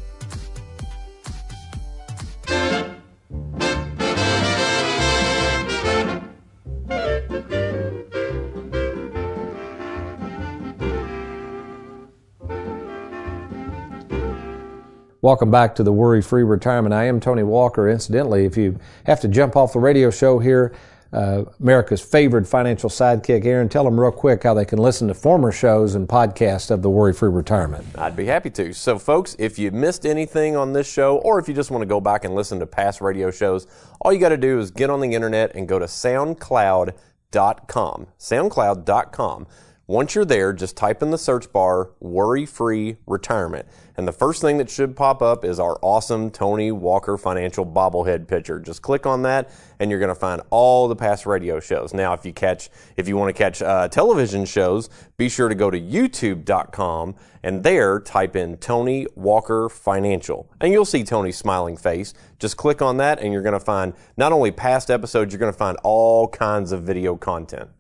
Welcome 15.22 15.52
back 15.52 15.76
to 15.76 15.84
the 15.84 15.92
Worry 15.92 16.22
Free 16.22 16.44
Retirement. 16.44 16.94
I 16.94 17.04
am 17.04 17.20
Tony 17.20 17.44
Walker. 17.44 17.90
Incidentally, 17.90 18.46
if 18.46 18.56
you 18.56 18.80
have 19.06 19.20
to 19.20 19.28
jump 19.28 19.58
off 19.58 19.74
the 19.74 19.80
radio 19.80 20.10
show 20.10 20.40
here, 20.40 20.74
uh, 21.12 21.44
America's 21.60 22.00
favorite 22.00 22.48
financial 22.48 22.90
sidekick, 22.90 23.44
Aaron, 23.44 23.68
tell 23.68 23.84
them 23.84 24.00
real 24.00 24.14
quick 24.14 24.44
how 24.44 24.54
they 24.54 24.64
can 24.64 24.80
listen 24.80 25.10
to 25.10 25.14
former 25.14 25.52
shows 25.52 25.96
and 25.96 26.08
podcasts 26.08 26.72
of 26.72 26.84
the 26.84 26.90
Worry 26.90 27.12
Free 27.12 27.28
Retirement. 27.28 27.86
I'd 27.98 28.16
be 28.16 28.28
happy 28.28 28.50
to. 28.52 28.74
So, 28.74 28.98
folks, 28.98 29.36
if 29.40 29.60
you 29.60 29.72
missed 29.72 30.06
anything 30.06 30.56
on 30.56 30.72
this 30.72 30.90
show, 30.90 31.18
or 31.18 31.38
if 31.38 31.50
you 31.50 31.54
just 31.54 31.70
want 31.70 31.82
to 31.82 31.86
go 31.86 32.00
back 32.00 32.24
and 32.24 32.34
listen 32.34 32.58
to 32.60 32.66
past 32.66 33.02
radio 33.02 33.30
shows, 33.30 33.68
all 34.00 34.14
you 34.14 34.20
got 34.20 34.30
to 34.30 34.38
do 34.38 34.58
is 34.58 34.72
get 34.72 34.90
on 34.90 35.02
the 35.02 35.14
internet 35.14 35.54
and 35.54 35.68
go 35.68 35.80
to 35.80 35.86
SoundCloud.com. 35.86 38.08
SoundCloud.com 38.18 39.48
Once 39.90 40.14
you're 40.14 40.24
there, 40.24 40.54
just 40.54 40.78
type 40.78 41.02
in 41.02 41.10
the 41.10 41.18
search 41.18 41.52
bar 41.52 41.90
worry 42.00 42.46
free 42.46 42.96
retirement. 43.08 43.68
And 43.98 44.08
the 44.08 44.12
first 44.12 44.40
thing 44.40 44.60
that 44.60 44.70
should 44.70 44.96
pop 44.96 45.24
up 45.24 45.44
is 45.44 45.60
our 45.60 45.80
awesome 45.82 46.30
Tony 46.30 46.72
Walker 46.72 47.18
Financial 47.18 47.66
bobblehead 47.66 48.28
picture. 48.28 48.60
Just 48.60 48.84
click 48.84 49.08
on 49.08 49.24
that 49.24 49.50
and 49.80 49.90
you're 49.90 50.00
going 50.00 50.10
to 50.10 50.14
find 50.14 50.44
all 50.52 50.88
the 50.88 50.96
past 50.96 51.26
radio 51.26 51.60
shows. 51.60 51.92
Now, 51.92 52.14
if 52.14 52.24
you 52.24 52.32
catch, 52.32 52.70
if 52.98 53.08
you 53.08 53.18
want 53.18 53.36
to 53.36 53.44
catch 53.44 53.64
uh, 53.64 53.88
television 53.88 54.46
shows, 54.46 54.92
be 55.18 55.28
sure 55.28 55.50
to 55.50 55.56
go 55.56 55.72
to 55.72 55.82
youtube.com 55.82 57.16
and 57.42 57.64
there 57.64 58.00
type 58.00 58.36
in 58.36 58.58
Tony 58.58 59.08
Walker 59.16 59.70
Financial 59.70 60.52
and 60.62 60.72
you'll 60.72 60.86
see 60.86 61.04
Tony's 61.04 61.38
smiling 61.38 61.78
face. 61.78 62.14
Just 62.38 62.58
click 62.58 62.84
on 62.84 62.98
that 62.98 63.22
and 63.22 63.34
you're 63.34 63.42
going 63.42 63.54
to 63.54 63.60
find 63.60 63.96
not 64.18 64.34
only 64.34 64.52
past 64.52 64.92
episodes, 64.92 65.34
you're 65.34 65.40
going 65.40 65.52
to 65.52 65.58
find 65.58 65.80
all 65.84 66.28
kinds 66.28 66.72
of 66.72 66.84
video 66.84 67.16
content. 67.16 67.72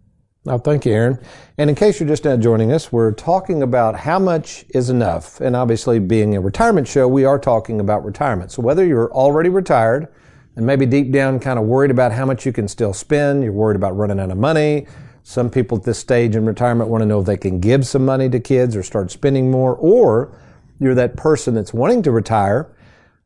Oh, 0.49 0.57
thank 0.57 0.83
you, 0.83 0.93
Aaron. 0.93 1.19
And 1.59 1.69
in 1.69 1.75
case 1.75 1.99
you're 1.99 2.09
just 2.09 2.25
now 2.25 2.35
joining 2.35 2.71
us, 2.71 2.91
we're 2.91 3.11
talking 3.11 3.61
about 3.61 3.95
how 3.95 4.17
much 4.17 4.65
is 4.69 4.89
enough. 4.89 5.39
And 5.41 5.55
obviously, 5.55 5.99
being 5.99 6.35
a 6.35 6.41
retirement 6.41 6.87
show, 6.87 7.07
we 7.07 7.23
are 7.23 7.37
talking 7.37 7.79
about 7.79 8.03
retirement. 8.03 8.51
So 8.51 8.63
whether 8.63 8.83
you're 8.83 9.13
already 9.13 9.49
retired 9.49 10.07
and 10.55 10.65
maybe 10.65 10.87
deep 10.87 11.11
down 11.11 11.39
kind 11.39 11.59
of 11.59 11.65
worried 11.65 11.91
about 11.91 12.13
how 12.13 12.25
much 12.25 12.47
you 12.47 12.51
can 12.51 12.67
still 12.67 12.93
spend, 12.93 13.43
you're 13.43 13.53
worried 13.53 13.75
about 13.75 13.95
running 13.95 14.19
out 14.19 14.31
of 14.31 14.39
money. 14.39 14.87
Some 15.21 15.51
people 15.51 15.77
at 15.77 15.83
this 15.83 15.99
stage 15.99 16.35
in 16.35 16.47
retirement 16.47 16.89
want 16.89 17.03
to 17.03 17.05
know 17.05 17.19
if 17.19 17.27
they 17.27 17.37
can 17.37 17.59
give 17.59 17.85
some 17.85 18.03
money 18.03 18.27
to 18.27 18.39
kids 18.39 18.75
or 18.75 18.81
start 18.81 19.11
spending 19.11 19.51
more, 19.51 19.75
or 19.75 20.35
you're 20.79 20.95
that 20.95 21.15
person 21.15 21.53
that's 21.53 21.75
wanting 21.75 22.01
to 22.01 22.11
retire, 22.11 22.75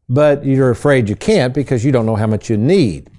but 0.10 0.44
you're 0.44 0.72
afraid 0.72 1.08
you 1.08 1.16
can't 1.16 1.54
because 1.54 1.86
you 1.86 1.94
don't 1.94 2.06
know 2.06 2.18
how 2.18 2.28
much 2.28 2.50
you 2.50 2.58
need. 2.58 3.10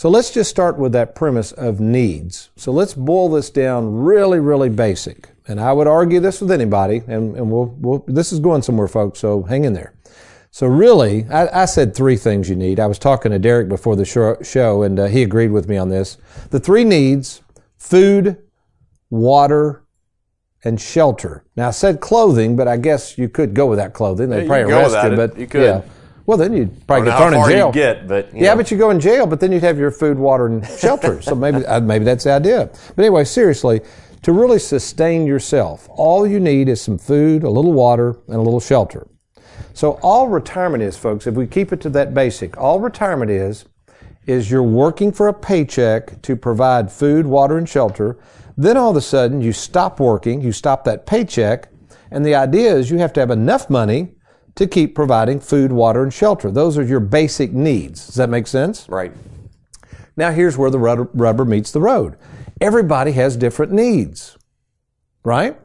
So 0.00 0.08
let's 0.08 0.30
just 0.30 0.48
start 0.48 0.78
with 0.78 0.92
that 0.92 1.14
premise 1.14 1.52
of 1.52 1.78
needs. 1.78 2.48
So 2.56 2.72
let's 2.72 2.94
boil 2.94 3.28
this 3.28 3.50
down 3.50 3.96
really, 3.96 4.40
really 4.40 4.70
basic. 4.70 5.28
And 5.46 5.60
I 5.60 5.74
would 5.74 5.86
argue 5.86 6.20
this 6.20 6.40
with 6.40 6.50
anybody, 6.50 7.02
and, 7.06 7.36
and 7.36 7.50
we'll, 7.50 7.66
we'll, 7.78 8.02
this 8.06 8.32
is 8.32 8.40
going 8.40 8.62
somewhere, 8.62 8.88
folks, 8.88 9.18
so 9.18 9.42
hang 9.42 9.64
in 9.64 9.74
there. 9.74 9.92
So 10.50 10.66
really, 10.66 11.26
I, 11.26 11.64
I, 11.64 11.64
said 11.66 11.94
three 11.94 12.16
things 12.16 12.48
you 12.48 12.56
need. 12.56 12.80
I 12.80 12.86
was 12.86 12.98
talking 12.98 13.30
to 13.32 13.38
Derek 13.38 13.68
before 13.68 13.94
the 13.94 14.06
show, 14.42 14.82
and 14.82 14.98
uh, 14.98 15.04
he 15.04 15.22
agreed 15.22 15.50
with 15.50 15.68
me 15.68 15.76
on 15.76 15.90
this. 15.90 16.16
The 16.48 16.60
three 16.60 16.84
needs, 16.84 17.42
food, 17.76 18.38
water, 19.10 19.84
and 20.64 20.80
shelter. 20.80 21.44
Now 21.56 21.68
I 21.68 21.72
said 21.72 22.00
clothing, 22.00 22.56
but 22.56 22.68
I 22.68 22.78
guess 22.78 23.18
you 23.18 23.28
could 23.28 23.52
go 23.52 23.66
without 23.66 23.92
clothing. 23.92 24.30
They 24.30 24.44
Yeah, 24.44 24.46
probably 24.46 24.60
you 24.60 24.66
can 24.66 24.70
go 24.70 24.80
arrest 24.80 25.04
you, 25.04 25.10
without 25.10 25.12
it. 25.12 25.30
but 25.34 25.38
You 25.38 25.46
could. 25.46 25.62
yeah. 25.62 25.82
Well, 26.30 26.38
then 26.38 26.52
you'd 26.52 26.86
probably 26.86 27.10
get 27.10 27.18
thrown 27.18 27.34
in 27.34 27.48
jail. 27.48 27.66
you 27.66 27.72
get, 27.72 28.06
but 28.06 28.32
you 28.32 28.44
yeah, 28.44 28.50
know. 28.50 28.58
but 28.58 28.70
you 28.70 28.78
go 28.78 28.90
in 28.90 29.00
jail, 29.00 29.26
but 29.26 29.40
then 29.40 29.50
you'd 29.50 29.64
have 29.64 29.80
your 29.80 29.90
food, 29.90 30.16
water, 30.16 30.46
and 30.46 30.64
shelter. 30.78 31.20
so 31.20 31.34
maybe 31.34 31.66
uh, 31.66 31.80
maybe 31.80 32.04
that's 32.04 32.22
the 32.22 32.30
idea. 32.30 32.70
But 32.94 33.02
anyway, 33.04 33.24
seriously, 33.24 33.80
to 34.22 34.30
really 34.30 34.60
sustain 34.60 35.26
yourself, 35.26 35.88
all 35.90 36.24
you 36.24 36.38
need 36.38 36.68
is 36.68 36.80
some 36.80 36.98
food, 36.98 37.42
a 37.42 37.50
little 37.50 37.72
water, 37.72 38.16
and 38.28 38.36
a 38.36 38.40
little 38.42 38.60
shelter. 38.60 39.08
So 39.72 39.98
all 40.04 40.28
retirement 40.28 40.84
is, 40.84 40.96
folks, 40.96 41.26
if 41.26 41.34
we 41.34 41.48
keep 41.48 41.72
it 41.72 41.80
to 41.80 41.90
that 41.90 42.14
basic, 42.14 42.56
all 42.56 42.78
retirement 42.78 43.32
is 43.32 43.64
is 44.28 44.52
you're 44.52 44.62
working 44.62 45.10
for 45.10 45.26
a 45.26 45.34
paycheck 45.34 46.22
to 46.22 46.36
provide 46.36 46.92
food, 46.92 47.26
water, 47.26 47.58
and 47.58 47.68
shelter. 47.68 48.20
Then 48.56 48.76
all 48.76 48.90
of 48.90 48.96
a 48.96 49.00
sudden 49.00 49.40
you 49.40 49.52
stop 49.52 49.98
working, 49.98 50.42
you 50.42 50.52
stop 50.52 50.84
that 50.84 51.06
paycheck, 51.06 51.70
and 52.12 52.24
the 52.24 52.36
idea 52.36 52.72
is 52.72 52.88
you 52.88 52.98
have 52.98 53.12
to 53.14 53.20
have 53.20 53.32
enough 53.32 53.68
money 53.68 54.14
to 54.60 54.66
keep 54.66 54.94
providing 54.94 55.40
food, 55.40 55.72
water, 55.72 56.02
and 56.02 56.12
shelter. 56.12 56.50
Those 56.50 56.76
are 56.76 56.82
your 56.82 57.00
basic 57.00 57.50
needs. 57.50 58.04
Does 58.04 58.16
that 58.16 58.28
make 58.28 58.46
sense? 58.46 58.86
Right. 58.90 59.10
Now 60.18 60.32
here's 60.32 60.58
where 60.58 60.68
the 60.68 60.78
rubber, 60.78 61.44
meets 61.46 61.72
the 61.72 61.80
road. 61.80 62.18
Everybody 62.60 63.12
has 63.12 63.38
different 63.38 63.72
needs, 63.72 64.36
right? 65.24 65.58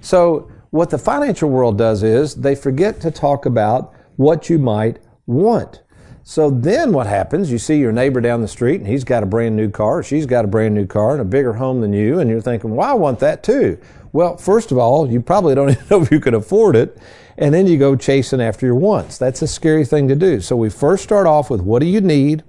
So 0.00 0.50
what 0.70 0.90
the 0.90 0.98
financial 0.98 1.50
world 1.50 1.78
does 1.78 2.02
is 2.02 2.34
they 2.34 2.56
forget 2.56 3.00
to 3.02 3.12
talk 3.12 3.46
about 3.46 3.94
what 4.16 4.50
you 4.50 4.58
might 4.58 4.98
want. 5.26 5.84
So 6.24 6.50
then 6.50 6.92
what 6.92 7.06
happens? 7.06 7.52
You 7.52 7.58
see 7.58 7.78
your 7.78 7.92
neighbor 7.92 8.20
down 8.20 8.40
the 8.40 8.48
street 8.48 8.80
and 8.80 8.88
he's 8.88 9.04
got 9.04 9.22
a 9.22 9.26
brand 9.26 9.54
new 9.54 9.70
car, 9.70 10.02
she's 10.02 10.26
got 10.26 10.44
a 10.44 10.48
brand 10.48 10.74
new 10.74 10.86
car 10.88 11.12
and 11.12 11.20
a 11.20 11.24
bigger 11.24 11.52
home 11.52 11.80
than 11.80 11.92
you, 11.92 12.18
and 12.18 12.28
you're 12.28 12.40
thinking, 12.40 12.74
well, 12.74 12.90
I 12.90 12.94
want 12.94 13.20
that 13.20 13.44
too. 13.44 13.78
Well, 14.12 14.36
first 14.36 14.72
of 14.72 14.78
all, 14.78 15.08
you 15.08 15.20
probably 15.20 15.54
don't 15.54 15.70
even 15.70 15.84
know 15.88 16.02
if 16.02 16.10
you 16.10 16.18
can 16.18 16.34
afford 16.34 16.74
it, 16.74 16.98
and 17.38 17.54
then 17.54 17.66
you 17.66 17.78
go 17.78 17.96
chasing 17.96 18.40
after 18.40 18.66
your 18.66 18.74
wants. 18.74 19.18
That's 19.18 19.42
a 19.42 19.46
scary 19.46 19.84
thing 19.84 20.08
to 20.08 20.14
do. 20.14 20.40
So 20.40 20.56
we 20.56 20.70
first 20.70 21.02
start 21.02 21.26
off 21.26 21.50
with 21.50 21.60
what 21.60 21.80
do 21.80 21.86
you 21.86 22.00
need? 22.00 22.44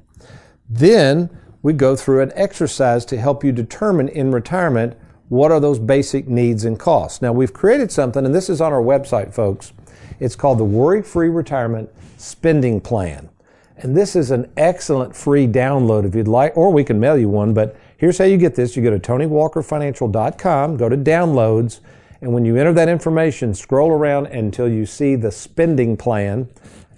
Then 0.69 1.29
we 1.61 1.73
go 1.73 1.95
through 1.95 2.21
an 2.21 2.31
exercise 2.35 3.05
to 3.05 3.17
help 3.17 3.43
you 3.43 3.51
determine 3.51 4.09
in 4.09 4.31
retirement 4.31 4.97
what 5.29 5.51
are 5.51 5.59
those 5.59 5.79
basic 5.79 6.27
needs 6.27 6.65
and 6.65 6.77
costs. 6.77 7.21
Now, 7.21 7.31
we've 7.31 7.53
created 7.53 7.91
something, 7.91 8.25
and 8.25 8.35
this 8.35 8.49
is 8.49 8.61
on 8.61 8.73
our 8.73 8.81
website, 8.81 9.33
folks. 9.33 9.73
It's 10.19 10.35
called 10.35 10.59
the 10.59 10.65
Worry 10.65 11.01
Free 11.01 11.29
Retirement 11.29 11.89
Spending 12.17 12.81
Plan. 12.81 13.29
And 13.77 13.97
this 13.97 14.15
is 14.15 14.29
an 14.31 14.51
excellent 14.55 15.15
free 15.15 15.47
download 15.47 16.05
if 16.05 16.13
you'd 16.13 16.27
like, 16.27 16.55
or 16.55 16.71
we 16.71 16.83
can 16.83 16.99
mail 16.99 17.17
you 17.17 17.29
one. 17.29 17.53
But 17.53 17.75
here's 17.97 18.17
how 18.17 18.25
you 18.25 18.37
get 18.37 18.55
this 18.55 18.75
you 18.75 18.83
go 18.83 18.91
to 18.91 18.99
TonyWalkerFinancial.com, 18.99 20.77
go 20.77 20.89
to 20.89 20.97
downloads, 20.97 21.79
and 22.23 22.33
when 22.33 22.45
you 22.45 22.55
enter 22.55 22.71
that 22.71 22.87
information, 22.87 23.53
scroll 23.53 23.91
around 23.91 24.27
until 24.27 24.69
you 24.69 24.85
see 24.85 25.15
the 25.15 25.29
spending 25.29 25.97
plan. 25.97 26.49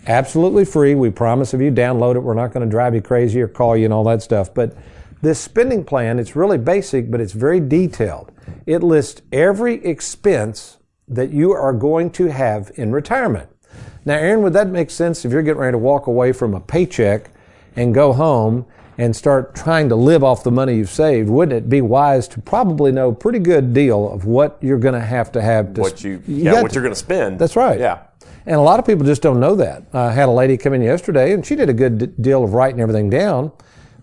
Absolutely 0.05 0.65
free. 0.65 0.93
We 0.93 1.09
promise 1.09 1.51
if 1.51 1.61
you 1.61 1.71
download 1.71 2.15
it, 2.15 2.19
we're 2.19 2.35
not 2.35 2.53
going 2.53 2.63
to 2.63 2.69
drive 2.69 2.93
you 2.93 3.01
crazy 3.01 3.41
or 3.41 3.47
call 3.47 3.75
you 3.75 3.85
and 3.85 3.93
all 3.93 4.03
that 4.03 4.21
stuff. 4.21 4.53
But 4.53 4.77
this 5.23 5.39
spending 5.39 5.83
plan, 5.83 6.19
it's 6.19 6.35
really 6.35 6.59
basic, 6.59 7.09
but 7.09 7.19
it's 7.19 7.33
very 7.33 7.59
detailed. 7.59 8.31
It 8.67 8.83
lists 8.83 9.23
every 9.31 9.83
expense 9.83 10.77
that 11.07 11.31
you 11.31 11.53
are 11.53 11.73
going 11.73 12.11
to 12.11 12.27
have 12.27 12.71
in 12.75 12.91
retirement. 12.91 13.49
Now, 14.05 14.13
Aaron, 14.13 14.43
would 14.43 14.53
that 14.53 14.67
make 14.67 14.91
sense 14.91 15.25
if 15.25 15.31
you're 15.31 15.41
getting 15.41 15.59
ready 15.59 15.73
to 15.73 15.79
walk 15.79 16.05
away 16.05 16.33
from 16.33 16.53
a 16.53 16.59
paycheck 16.59 17.31
and 17.75 17.95
go 17.95 18.13
home 18.13 18.67
and 18.97 19.15
start 19.15 19.55
trying 19.55 19.89
to 19.89 19.95
live 19.95 20.23
off 20.23 20.43
the 20.43 20.51
money 20.51 20.75
you've 20.75 20.89
saved? 20.89 21.29
Wouldn't 21.29 21.57
it 21.57 21.69
be 21.69 21.81
wise 21.81 22.27
to 22.29 22.41
probably 22.41 22.91
know 22.91 23.09
a 23.09 23.15
pretty 23.15 23.39
good 23.39 23.73
deal 23.73 24.09
of 24.11 24.25
what 24.25 24.57
you're 24.61 24.77
going 24.79 24.93
to 24.93 25.05
have 25.05 25.31
to 25.33 25.41
have 25.41 25.73
to 25.75 25.81
What 25.81 26.03
you, 26.03 26.21
yeah, 26.27 26.61
what 26.61 26.69
to- 26.71 26.75
you're 26.75 26.83
going 26.83 26.93
to 26.93 26.99
spend. 26.99 27.39
That's 27.39 27.55
right. 27.55 27.79
Yeah. 27.79 27.99
And 28.45 28.55
a 28.55 28.61
lot 28.61 28.79
of 28.79 28.85
people 28.85 29.05
just 29.05 29.21
don't 29.23 29.39
know 29.39 29.55
that. 29.55 29.83
I 29.93 30.11
had 30.11 30.29
a 30.29 30.31
lady 30.31 30.55
come 30.57 30.73
in 30.73 30.81
yesterday 30.81 31.33
and 31.33 31.45
she 31.45 31.55
did 31.55 31.67
a 31.69 31.73
good 31.73 31.97
d- 31.97 32.05
deal 32.21 32.43
of 32.43 32.53
writing 32.53 32.79
everything 32.79 33.09
down, 33.09 33.51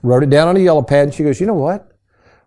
wrote 0.03 0.23
it 0.25 0.31
down 0.31 0.49
on 0.49 0.57
a 0.57 0.61
yellow 0.61 0.83
pad, 0.83 1.05
and 1.05 1.15
she 1.15 1.23
goes, 1.23 1.41
You 1.41 1.47
know 1.47 1.55
what? 1.55 1.89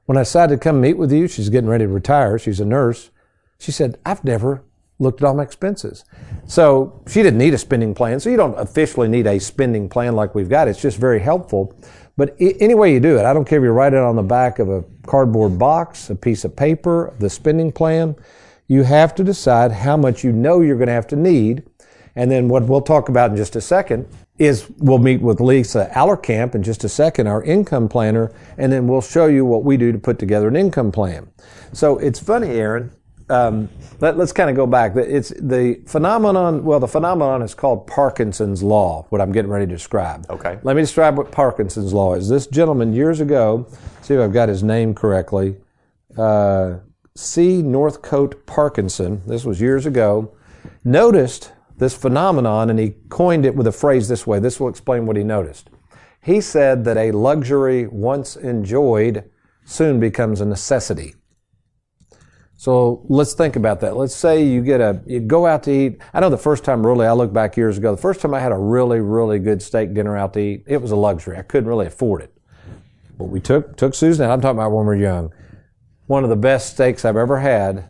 When 0.06 0.18
I 0.18 0.22
decided 0.22 0.56
to 0.56 0.60
come 0.60 0.82
meet 0.82 0.98
with 0.98 1.12
you, 1.12 1.28
she's 1.28 1.50
getting 1.50 1.70
ready 1.70 1.86
to 1.86 1.92
retire. 1.92 2.38
She's 2.38 2.60
a 2.60 2.66
nurse. 2.66 3.10
She 3.58 3.72
said, 3.72 3.98
I've 4.06 4.24
never 4.24 4.62
looked 5.00 5.22
at 5.22 5.28
all 5.28 5.34
my 5.36 5.44
expenses. 5.44 6.04
So 6.46 7.02
she 7.08 7.24
didn't 7.24 7.40
need 7.40 7.54
a 7.54 7.58
spending 7.58 7.94
plan. 7.96 8.20
So 8.20 8.30
you 8.30 8.38
don't 8.38 8.58
officially 8.60 9.08
need 9.08 9.26
a 9.26 9.40
spending 9.40 9.90
plan 9.90 10.16
like 10.16 10.36
we've 10.36 10.50
got. 10.50 10.68
It's 10.68 10.82
just 10.82 10.98
very 10.98 11.20
helpful. 11.20 11.74
But 12.18 12.36
any 12.40 12.76
way 12.76 12.94
you 12.94 13.00
do 13.00 13.18
it, 13.18 13.26
I 13.26 13.34
don't 13.34 13.46
care 13.46 13.60
if 13.60 13.64
you 13.64 13.72
write 13.72 13.94
it 13.94 14.00
on 14.00 14.16
the 14.16 14.24
back 14.24 14.60
of 14.60 14.70
a 14.70 14.84
cardboard 15.06 15.60
box, 15.60 16.10
a 16.10 16.16
piece 16.16 16.46
of 16.46 16.56
paper, 16.56 17.14
the 17.20 17.30
spending 17.30 17.72
plan, 17.72 18.16
you 18.68 18.84
have 18.84 19.14
to 19.16 19.24
decide 19.24 19.72
how 19.72 19.98
much 19.98 20.24
you 20.24 20.32
know 20.32 20.62
you're 20.62 20.78
going 20.78 20.88
to 20.88 20.94
have 20.94 21.08
to 21.08 21.16
need. 21.16 21.64
And 22.16 22.32
then 22.32 22.48
what 22.48 22.64
we'll 22.64 22.82
talk 22.82 23.10
about 23.10 23.32
in 23.32 23.38
just 23.38 23.58
a 23.58 23.62
second 23.62 24.08
is 24.38 24.70
we'll 24.78 24.98
meet 24.98 25.22
with 25.22 25.42
Lisa 25.42 25.92
Allerkamp 25.94 26.56
in 26.56 26.64
just 26.64 26.84
a 26.84 26.90
second, 26.90 27.28
our 27.28 27.44
income 27.44 27.90
planner, 27.90 28.32
and 28.58 28.72
then 28.72 28.88
we'll 28.88 29.02
show 29.02 29.28
you 29.28 29.46
what 29.46 29.64
we 29.64 29.76
do 29.76 29.92
to 29.92 29.98
put 29.98 30.18
together 30.18 30.48
an 30.48 30.56
income 30.56 30.92
plan. 30.92 31.30
So 31.74 31.98
it's 31.98 32.20
funny, 32.20 32.50
Aaron. 32.52 32.92
Um, 33.28 33.70
let, 34.02 34.20
us 34.20 34.32
kind 34.32 34.50
of 34.50 34.56
go 34.56 34.68
back. 34.68 34.96
It's 34.96 35.30
the 35.30 35.82
phenomenon. 35.88 36.64
Well, 36.64 36.80
the 36.80 36.88
phenomenon 36.88 37.42
is 37.42 37.56
called 37.56 37.88
Parkinson's 37.88 38.62
law. 38.62 39.08
What 39.10 39.20
I'm 39.20 39.32
getting 39.32 39.50
ready 39.50 39.66
to 39.66 39.74
describe. 39.74 40.30
Okay. 40.30 40.60
Let 40.64 40.76
me 40.76 40.82
describe 40.84 41.18
what 41.18 41.32
Parkinson's 41.32 41.92
law 41.92 42.14
is. 42.14 42.30
This 42.30 42.46
gentleman 42.48 42.94
years 42.94 43.22
ago. 43.22 43.68
See 44.02 44.14
if 44.14 44.20
I've 44.20 44.34
got 44.34 44.50
his 44.50 44.62
name 44.62 44.94
correctly. 44.94 45.58
Uh, 46.16 46.78
C. 47.16 47.62
Northcote 47.62 48.46
Parkinson. 48.46 49.24
This 49.26 49.44
was 49.44 49.60
years 49.60 49.86
ago. 49.86 50.36
Noticed 50.84 51.52
this 51.78 51.96
phenomenon, 51.96 52.70
and 52.70 52.80
he 52.80 52.96
coined 53.10 53.46
it 53.46 53.56
with 53.56 53.68
a 53.68 53.72
phrase 53.72 54.08
this 54.08 54.28
way. 54.28 54.40
This 54.40 54.60
will 54.60 54.70
explain 54.70 55.06
what 55.06 55.18
he 55.18 55.24
noticed. 55.24 55.70
He 56.22 56.42
said 56.42 56.86
that 56.86 56.98
a 56.98 57.12
luxury 57.12 57.88
once 57.88 58.36
enjoyed 58.36 59.30
soon 59.64 60.00
becomes 60.00 60.42
a 60.42 60.46
necessity. 60.46 61.16
So 62.58 63.06
let's 63.10 63.34
think 63.34 63.58
about 63.58 63.82
that. 63.82 63.98
Let's 63.98 64.16
say 64.16 64.44
you 64.44 64.62
get 64.62 64.80
a, 64.80 65.02
you 65.06 65.20
go 65.20 65.46
out 65.46 65.64
to 65.64 65.72
eat. 65.72 66.00
I 66.14 66.22
know 66.22 66.30
the 66.30 66.38
first 66.38 66.64
time 66.64 66.86
really, 66.86 67.06
I 67.06 67.12
look 67.12 67.34
back 67.34 67.58
years 67.58 67.78
ago, 67.78 67.94
the 67.94 68.02
first 68.02 68.22
time 68.22 68.34
I 68.34 68.40
had 68.40 68.52
a 68.52 68.58
really, 68.58 69.02
really 69.02 69.40
good 69.40 69.62
steak 69.62 69.94
dinner 69.94 70.16
out 70.16 70.34
to 70.34 70.40
eat, 70.40 70.64
it 70.66 70.82
was 70.82 70.92
a 70.92 70.96
luxury. 70.96 71.38
I 71.38 71.42
couldn't 71.42 71.68
really 71.68 71.88
afford 71.88 72.22
it. 72.22 72.34
But 73.18 73.26
we 73.26 73.40
took, 73.40 73.76
took 73.78 73.94
Susan, 73.94 74.26
out. 74.26 74.32
I'm 74.32 74.42
talking 74.42 74.58
about 74.58 74.72
when 74.72 74.86
we 74.86 74.96
were 74.96 74.96
young, 74.96 75.34
one 76.08 76.24
of 76.24 76.30
the 76.30 76.36
best 76.36 76.74
steaks 76.74 77.04
I've 77.04 77.18
ever 77.18 77.40
had. 77.40 77.90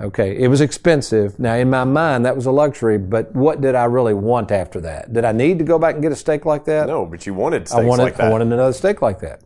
Okay, 0.00 0.36
it 0.36 0.48
was 0.48 0.60
expensive. 0.60 1.38
Now, 1.38 1.54
in 1.54 1.70
my 1.70 1.84
mind, 1.84 2.26
that 2.26 2.34
was 2.34 2.46
a 2.46 2.50
luxury, 2.50 2.98
but 2.98 3.32
what 3.34 3.60
did 3.60 3.76
I 3.76 3.84
really 3.84 4.12
want 4.12 4.50
after 4.50 4.80
that? 4.80 5.12
Did 5.12 5.24
I 5.24 5.30
need 5.30 5.60
to 5.60 5.64
go 5.64 5.78
back 5.78 5.94
and 5.94 6.02
get 6.02 6.10
a 6.10 6.16
steak 6.16 6.44
like 6.44 6.64
that? 6.64 6.88
No, 6.88 7.06
but 7.06 7.26
you 7.26 7.32
wanted 7.32 7.68
steaks 7.68 7.80
I 7.80 7.84
wanted, 7.84 8.02
like 8.02 8.16
that. 8.16 8.26
I 8.26 8.30
wanted 8.30 8.52
another 8.52 8.72
steak 8.72 9.02
like 9.02 9.20
that. 9.20 9.42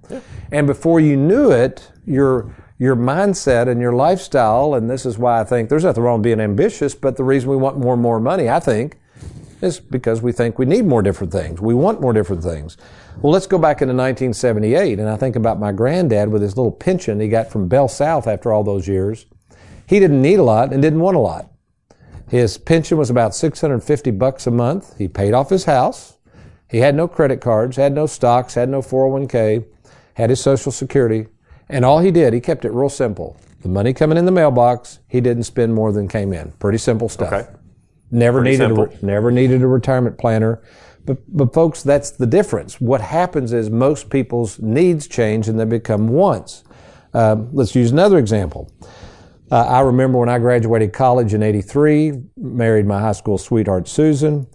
And 0.51 0.67
before 0.67 1.01
you 1.01 1.17
knew 1.19 1.51
it, 1.51 1.93
your 2.07 2.55
your 2.79 2.97
mindset 2.97 3.69
and 3.69 3.81
your 3.81 3.93
lifestyle. 3.93 4.75
And 4.75 4.89
this 4.89 5.05
is 5.05 5.19
why 5.19 5.41
I 5.41 5.45
think 5.45 5.69
there's 5.69 5.85
nothing 5.85 6.03
wrong 6.03 6.19
with 6.19 6.25
being 6.25 6.41
ambitious, 6.41 6.95
but 6.95 7.17
the 7.17 7.25
reason 7.25 7.51
we 7.51 7.57
want 7.57 7.79
more 7.79 7.95
and 7.95 8.03
more 8.03 8.21
money, 8.21 8.49
I 8.49 8.61
think, 8.61 8.99
is 9.61 9.81
because 9.81 10.23
we 10.23 10.33
think 10.33 10.59
we 10.59 10.67
need 10.67 10.87
more 10.87 11.03
different 11.03 11.33
things. 11.33 11.61
We 11.61 11.75
want 11.75 12.01
more 12.01 12.13
different 12.13 12.43
things. 12.43 12.77
Well, 13.21 13.33
let's 13.33 13.49
go 13.49 13.59
back 13.59 13.83
into 13.83 13.95
1978, 13.95 15.01
and 15.01 15.09
I 15.09 15.17
think 15.17 15.35
about 15.35 15.59
my 15.59 15.73
granddad 15.73 16.29
with 16.29 16.41
his 16.41 16.57
little 16.57 16.71
pension 16.71 17.19
he 17.19 17.29
got 17.29 17.51
from 17.51 17.67
Bell 17.67 17.89
South 17.89 18.29
after 18.29 18.53
all 18.53 18.63
those 18.63 18.87
years. 18.87 19.27
He 19.87 19.99
didn't 19.99 20.23
need 20.23 20.39
a 20.39 20.45
lot 20.45 20.73
and 20.73 20.81
didn't 20.81 21.01
want 21.01 21.17
a 21.17 21.21
lot. 21.21 21.51
His 22.29 22.59
pension 22.59 22.97
was 22.97 23.11
about 23.11 23.35
650 23.35 24.13
bucks 24.13 24.47
a 24.47 24.53
month. 24.53 24.97
He 24.99 25.09
paid 25.09 25.35
off 25.35 25.51
his 25.51 25.65
house. 25.65 26.19
He 26.69 26.79
had 26.79 26.95
no 26.95 27.09
credit 27.09 27.41
cards, 27.41 27.77
had 27.77 27.95
no 27.95 28.07
stocks, 28.07 28.55
had 28.55 28.69
no 28.69 28.83
401k, 28.83 29.65
had 30.15 30.31
his 30.31 30.41
social 30.41 30.71
security, 30.71 31.27
and 31.69 31.85
all 31.85 31.99
he 32.01 32.11
did, 32.11 32.33
he 32.33 32.41
kept 32.41 32.65
it 32.65 32.73
real 32.73 32.89
simple. 32.89 33.37
The 33.63 33.69
money 33.69 33.93
coming 33.93 34.19
in 34.19 34.25
the 34.25 34.33
mailbox, 34.33 35.01
he 35.09 35.21
didn't 35.21 35.43
spend 35.45 35.75
more 35.75 35.93
than 35.93 36.09
came 36.09 36.33
in. 36.33 36.53
Pretty 36.53 36.79
simple 36.79 37.09
stuff. 37.09 37.33
Okay. 37.33 37.49
Never 38.11 38.41
Pretty 38.41 38.57
needed 38.57 38.77
simple. 38.77 38.85
a, 38.85 39.05
never 39.05 39.31
needed 39.31 39.63
a 39.63 39.67
retirement 39.67 40.17
planner. 40.17 40.63
But, 41.05 41.19
but 41.29 41.53
folks, 41.53 41.83
that's 41.83 42.11
the 42.11 42.27
difference. 42.27 42.81
What 42.81 43.01
happens 43.01 43.53
is 43.53 43.71
most 43.71 44.11
people's 44.11 44.59
needs 44.61 45.07
change 45.09 45.49
and 45.49 45.59
they 45.59 45.65
become 45.65 46.09
wants. 46.09 46.65
Um, 47.15 47.49
let's 47.53 47.75
use 47.75 47.91
another 47.91 48.19
example. 48.19 48.71
Uh, 49.51 49.65
I 49.65 49.81
remember 49.81 50.19
when 50.19 50.29
I 50.29 50.39
graduated 50.39 50.93
college 50.93 51.33
in 51.33 51.43
83, 51.43 52.13
married 52.37 52.87
my 52.87 53.01
high 53.01 53.13
school 53.13 53.39
sweetheart 53.39 53.89
Susan, 53.89 54.47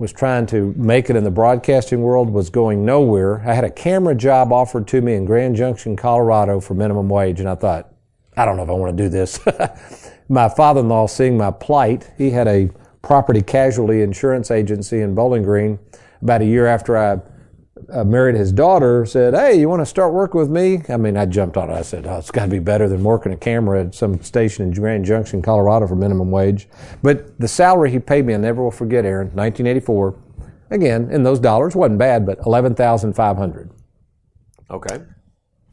was 0.00 0.12
trying 0.12 0.46
to 0.46 0.72
make 0.78 1.10
it 1.10 1.14
in 1.14 1.24
the 1.24 1.30
broadcasting 1.30 2.00
world, 2.00 2.30
was 2.30 2.48
going 2.48 2.86
nowhere. 2.86 3.46
I 3.46 3.52
had 3.52 3.64
a 3.64 3.70
camera 3.70 4.14
job 4.14 4.50
offered 4.50 4.88
to 4.88 5.02
me 5.02 5.12
in 5.12 5.26
Grand 5.26 5.56
Junction, 5.56 5.94
Colorado 5.94 6.58
for 6.58 6.72
minimum 6.72 7.10
wage, 7.10 7.38
and 7.38 7.46
I 7.46 7.54
thought, 7.54 7.92
I 8.34 8.46
don't 8.46 8.56
know 8.56 8.62
if 8.62 8.70
I 8.70 8.72
want 8.72 8.96
to 8.96 9.02
do 9.02 9.10
this. 9.10 9.38
my 10.30 10.48
father 10.48 10.80
in 10.80 10.88
law, 10.88 11.06
seeing 11.06 11.36
my 11.36 11.50
plight, 11.50 12.10
he 12.16 12.30
had 12.30 12.48
a 12.48 12.70
property 13.02 13.42
casualty 13.42 14.00
insurance 14.00 14.50
agency 14.50 15.02
in 15.02 15.14
Bowling 15.14 15.42
Green. 15.42 15.78
About 16.22 16.40
a 16.40 16.46
year 16.46 16.66
after 16.66 16.96
I 16.96 17.20
uh, 17.92 18.04
married 18.04 18.36
his 18.36 18.52
daughter, 18.52 19.04
said, 19.06 19.34
Hey, 19.34 19.58
you 19.58 19.68
want 19.68 19.80
to 19.80 19.86
start 19.86 20.12
working 20.12 20.40
with 20.40 20.50
me? 20.50 20.82
I 20.88 20.96
mean, 20.96 21.16
I 21.16 21.26
jumped 21.26 21.56
on 21.56 21.70
it. 21.70 21.74
I 21.74 21.82
said, 21.82 22.06
Oh, 22.06 22.16
it's 22.18 22.30
got 22.30 22.44
to 22.44 22.50
be 22.50 22.58
better 22.58 22.88
than 22.88 23.02
working 23.02 23.32
a 23.32 23.36
camera 23.36 23.80
at 23.84 23.94
some 23.94 24.20
station 24.22 24.64
in 24.66 24.72
Grand 24.72 25.04
Junction, 25.04 25.42
Colorado 25.42 25.86
for 25.86 25.96
minimum 25.96 26.30
wage. 26.30 26.68
But 27.02 27.38
the 27.40 27.48
salary 27.48 27.90
he 27.90 27.98
paid 27.98 28.26
me, 28.26 28.34
I 28.34 28.36
never 28.38 28.62
will 28.62 28.70
forget, 28.70 29.04
Aaron, 29.04 29.28
1984. 29.28 30.14
Again, 30.70 31.10
in 31.10 31.22
those 31.22 31.40
dollars, 31.40 31.74
wasn't 31.74 31.98
bad, 31.98 32.24
but 32.26 32.38
11500 32.46 33.70
Okay. 34.70 34.98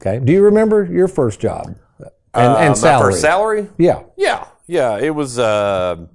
Okay. 0.00 0.24
Do 0.24 0.32
you 0.32 0.42
remember 0.42 0.84
your 0.84 1.08
first 1.08 1.40
job? 1.40 1.76
And, 2.34 2.52
Uh, 2.52 2.56
and 2.58 2.76
salary? 2.76 3.12
first 3.12 3.20
salary? 3.22 3.68
Yeah. 3.78 4.02
Yeah, 4.16 4.44
yeah. 4.66 4.98
It 4.98 5.14
was 5.14 5.38
uh, 5.38 6.06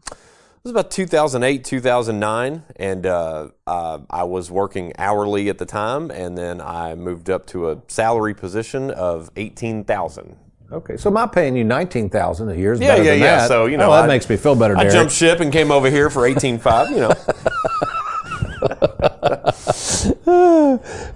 was 0.64 0.72
about 0.72 0.90
2008, 0.92 1.62
2009, 1.66 2.64
and 2.78 3.06
uh, 3.06 3.50
uh, 3.68 4.00
I 4.10 4.24
was 4.24 4.50
working 4.50 4.94
hourly 4.98 5.50
at 5.50 5.58
the 5.58 5.66
time, 5.66 6.10
and 6.10 6.38
then 6.38 6.62
I 6.62 6.96
moved 6.96 7.30
up 7.30 7.46
to 7.48 7.70
a 7.72 7.82
salary 7.90 8.34
position 8.34 8.90
of 8.92 9.30
eighteen 9.36 9.84
thousand. 9.84 10.38
Okay. 10.72 10.96
So 10.96 11.12
my 11.12 11.28
paying 11.28 11.58
you 11.58 11.66
19000 11.66 12.50
a 12.50 12.56
year 12.56 12.72
is 12.74 12.80
Yeah, 12.80 12.88
better 12.94 13.04
yeah, 13.04 13.12
than 13.12 13.20
yeah. 13.20 13.36
that. 13.40 13.48
So 13.50 13.66
you 13.66 13.76
know 13.76 13.90
Oh, 13.90 13.94
that 13.96 14.06
I- 14.06 14.08
makes 14.08 14.30
me 14.30 14.38
feel 14.38 14.56
better, 14.56 14.78
I 14.78 14.84
Derek. 14.84 14.94
jumped 14.94 15.14
ship 15.14 15.42
and 15.42 15.52
came 15.52 15.70
over 15.70 15.90
here 15.90 16.10
for 16.10 16.26
eighteen 16.26 16.58
five. 16.58 16.90
You 16.92 17.02
know, 17.02 17.12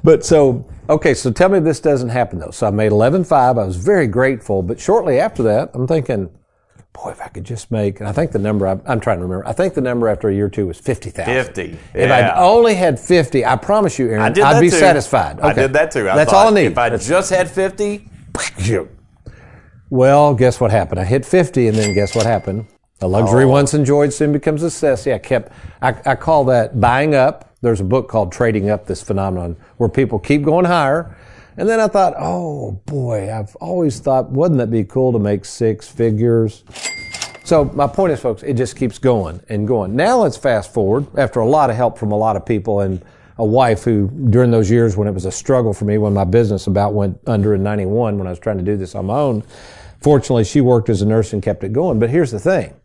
But 0.03 0.25
so, 0.25 0.65
okay, 0.89 1.13
so 1.13 1.31
tell 1.31 1.47
me 1.49 1.59
this 1.59 1.79
doesn't 1.79 2.09
happen 2.09 2.39
though. 2.39 2.51
So 2.51 2.67
I 2.67 2.71
made 2.71 2.91
11.5. 2.91 3.31
I 3.31 3.51
was 3.65 3.77
very 3.77 4.07
grateful. 4.07 4.61
But 4.61 4.79
shortly 4.79 5.19
after 5.19 5.43
that, 5.43 5.71
I'm 5.73 5.87
thinking, 5.87 6.29
boy, 7.03 7.11
if 7.11 7.21
I 7.21 7.27
could 7.27 7.43
just 7.43 7.69
make, 7.71 7.99
and 7.99 8.09
I 8.09 8.11
think 8.11 8.31
the 8.31 8.39
number, 8.39 8.67
I'm, 8.67 8.81
I'm 8.85 8.99
trying 8.99 9.17
to 9.17 9.23
remember, 9.23 9.47
I 9.47 9.53
think 9.53 9.73
the 9.75 9.81
number 9.81 10.07
after 10.07 10.29
a 10.29 10.33
year 10.33 10.45
or 10.45 10.49
two 10.49 10.67
was 10.67 10.77
50,000. 10.79 11.31
50, 11.31 11.77
If 11.93 12.11
I'd 12.11 12.31
only 12.37 12.73
had 12.75 12.99
50, 12.99 13.45
I 13.45 13.55
promise 13.55 13.99
you, 13.99 14.07
Aaron, 14.09 14.21
I 14.21 14.29
did 14.29 14.43
would 14.43 14.61
be 14.61 14.69
too. 14.69 14.77
satisfied. 14.77 15.39
I 15.39 15.53
did 15.53 15.73
that 15.73 15.91
too. 15.91 16.09
I 16.09 16.15
That's 16.15 16.33
all 16.33 16.47
I 16.47 16.51
need. 16.51 16.65
If 16.71 16.77
I 16.77 16.89
just 16.97 17.29
had 17.29 17.49
fifty, 17.49 18.09
Well, 19.89 20.33
guess 20.33 20.59
what 20.59 20.71
happened? 20.71 20.99
I 20.99 21.05
hit 21.05 21.25
50, 21.25 21.67
and 21.67 21.77
then 21.77 21.93
guess 21.93 22.15
what 22.15 22.25
happened? 22.25 22.65
A 23.01 23.07
luxury 23.07 23.43
Oh. 23.43 23.49
once 23.49 23.73
enjoyed 23.73 24.11
soon 24.11 24.31
becomes 24.33 24.63
a 24.63 24.65
necessity. 24.65 25.13
I 25.13 25.19
kept, 25.19 25.51
I, 25.81 25.95
I 26.05 26.15
call 26.15 26.45
that 26.45 26.79
buying 26.81 27.13
up. 27.15 27.53
There's 27.61 27.79
a 27.79 27.83
book 27.85 28.07
called 28.09 28.31
Trading 28.31 28.69
Up, 28.69 28.85
this 28.87 29.01
phenomenon, 29.01 29.55
where 29.77 29.89
people 29.89 30.19
keep 30.19 30.43
going 30.43 30.65
higher. 30.65 31.15
And 31.57 31.67
then 31.67 31.79
I 31.79 31.87
thought, 31.87 32.13
oh 32.17 32.79
boy, 32.85 33.33
I've 33.33 33.55
always 33.55 33.99
thought, 33.99 34.31
wouldn't 34.31 34.59
that 34.59 34.69
be 34.69 34.83
cool 34.83 35.11
to 35.11 35.19
make 35.19 35.43
six 35.43 35.87
figures? 35.87 36.63
So 37.43 37.65
my 37.65 37.87
point 37.87 38.13
is, 38.13 38.19
folks, 38.19 38.43
it 38.43 38.53
just 38.53 38.75
keeps 38.75 38.99
going 38.99 39.41
and 39.49 39.67
going. 39.67 39.95
Now 39.95 40.19
let's 40.19 40.37
fast 40.37 40.71
forward 40.71 41.07
after 41.17 41.39
a 41.39 41.47
lot 41.47 41.69
of 41.69 41.75
help 41.75 41.97
from 41.97 42.11
a 42.11 42.17
lot 42.17 42.35
of 42.35 42.45
people 42.45 42.81
and 42.81 43.03
a 43.37 43.45
wife 43.45 43.83
who, 43.83 44.07
during 44.29 44.51
those 44.51 44.69
years 44.69 44.97
when 44.97 45.07
it 45.07 45.13
was 45.13 45.25
a 45.25 45.31
struggle 45.31 45.73
for 45.73 45.85
me, 45.85 45.97
when 45.97 46.13
my 46.13 46.25
business 46.25 46.67
about 46.67 46.93
went 46.93 47.19
under 47.25 47.55
in 47.55 47.63
91, 47.63 48.17
when 48.17 48.27
I 48.27 48.31
was 48.31 48.39
trying 48.39 48.57
to 48.57 48.63
do 48.63 48.77
this 48.77 48.93
on 48.93 49.05
my 49.07 49.17
own, 49.17 49.43
fortunately 50.01 50.43
she 50.43 50.61
worked 50.61 50.89
as 50.89 51.01
a 51.01 51.05
nurse 51.05 51.33
and 51.33 51.41
kept 51.41 51.63
it 51.63 51.73
going. 51.73 51.99
But 51.99 52.09
here's 52.09 52.31
the 52.31 52.39
thing. 52.39 52.75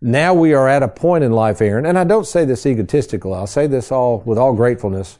Now 0.00 0.34
we 0.34 0.52
are 0.52 0.68
at 0.68 0.82
a 0.82 0.88
point 0.88 1.24
in 1.24 1.32
life, 1.32 1.60
Aaron, 1.60 1.86
and 1.86 1.98
I 1.98 2.04
don't 2.04 2.26
say 2.26 2.44
this 2.44 2.66
egotistical. 2.66 3.32
I'll 3.32 3.46
say 3.46 3.66
this 3.66 3.90
all 3.90 4.20
with 4.20 4.38
all 4.38 4.52
gratefulness. 4.52 5.18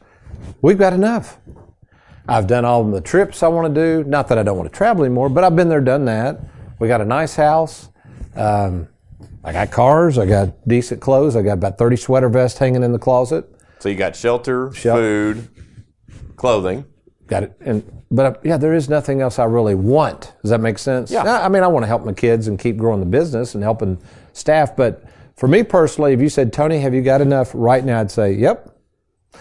We've 0.60 0.78
got 0.78 0.92
enough. 0.92 1.38
I've 2.28 2.46
done 2.46 2.64
all 2.64 2.84
the 2.84 3.00
trips 3.00 3.42
I 3.42 3.48
want 3.48 3.74
to 3.74 3.80
do. 4.02 4.08
Not 4.08 4.28
that 4.28 4.38
I 4.38 4.42
don't 4.42 4.56
want 4.56 4.72
to 4.72 4.76
travel 4.76 5.04
anymore, 5.04 5.28
but 5.28 5.44
I've 5.44 5.54
been 5.56 5.68
there, 5.68 5.80
done 5.80 6.04
that. 6.06 6.40
We 6.78 6.88
got 6.88 7.00
a 7.00 7.04
nice 7.04 7.36
house. 7.36 7.88
Um, 8.34 8.88
I 9.42 9.52
got 9.52 9.70
cars. 9.70 10.16
I 10.18 10.26
got 10.26 10.66
decent 10.66 11.00
clothes. 11.00 11.36
I 11.36 11.42
got 11.42 11.54
about 11.54 11.76
30 11.76 11.96
sweater 11.96 12.28
vests 12.28 12.58
hanging 12.58 12.82
in 12.82 12.92
the 12.92 12.98
closet. 12.98 13.44
so 13.78 13.88
you 13.90 13.94
got 13.94 14.16
shelter, 14.16 14.72
Shel- 14.72 14.96
food, 14.96 15.48
clothing. 16.36 16.86
Got 17.26 17.44
it. 17.44 17.56
And 17.60 18.02
but 18.10 18.26
uh, 18.26 18.40
yeah, 18.44 18.56
there 18.56 18.74
is 18.74 18.88
nothing 18.88 19.20
else 19.20 19.38
I 19.38 19.44
really 19.44 19.74
want. 19.74 20.32
Does 20.42 20.50
that 20.50 20.60
make 20.60 20.78
sense? 20.78 21.10
Yeah. 21.10 21.42
I 21.42 21.48
mean, 21.48 21.62
I 21.62 21.66
want 21.66 21.82
to 21.84 21.88
help 21.88 22.04
my 22.04 22.12
kids 22.12 22.48
and 22.48 22.58
keep 22.58 22.76
growing 22.76 23.00
the 23.00 23.06
business 23.06 23.54
and 23.54 23.62
helping 23.62 23.98
staff. 24.32 24.76
But 24.76 25.04
for 25.36 25.48
me 25.48 25.62
personally, 25.62 26.12
if 26.12 26.20
you 26.20 26.28
said, 26.28 26.52
Tony, 26.52 26.78
have 26.80 26.94
you 26.94 27.02
got 27.02 27.20
enough 27.20 27.50
right 27.54 27.84
now? 27.84 28.00
I'd 28.00 28.10
say, 28.10 28.32
yep. 28.32 28.73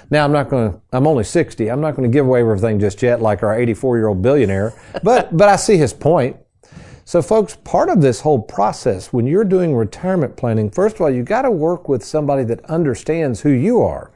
Now 0.09 0.25
I'm 0.25 0.31
not 0.31 0.49
going 0.49 0.71
to. 0.71 0.81
I'm 0.91 1.07
only 1.07 1.23
60. 1.23 1.69
I'm 1.69 1.81
not 1.81 1.95
going 1.95 2.09
to 2.09 2.13
give 2.13 2.25
away 2.25 2.41
everything 2.41 2.79
just 2.79 3.01
yet, 3.01 3.21
like 3.21 3.43
our 3.43 3.57
84 3.57 3.97
year 3.97 4.07
old 4.07 4.21
billionaire. 4.21 4.73
But 5.03 5.35
but 5.37 5.49
I 5.49 5.55
see 5.55 5.77
his 5.77 5.93
point. 5.93 6.37
So, 7.05 7.21
folks, 7.21 7.57
part 7.65 7.89
of 7.89 8.01
this 8.01 8.21
whole 8.21 8.41
process, 8.41 9.11
when 9.11 9.27
you're 9.27 9.43
doing 9.43 9.75
retirement 9.75 10.37
planning, 10.37 10.71
first 10.71 10.95
of 10.95 11.01
all, 11.01 11.09
you 11.09 11.21
got 11.21 11.41
to 11.41 11.51
work 11.51 11.89
with 11.89 12.03
somebody 12.03 12.45
that 12.45 12.63
understands 12.65 13.41
who 13.41 13.49
you 13.49 13.81
are. 13.81 14.11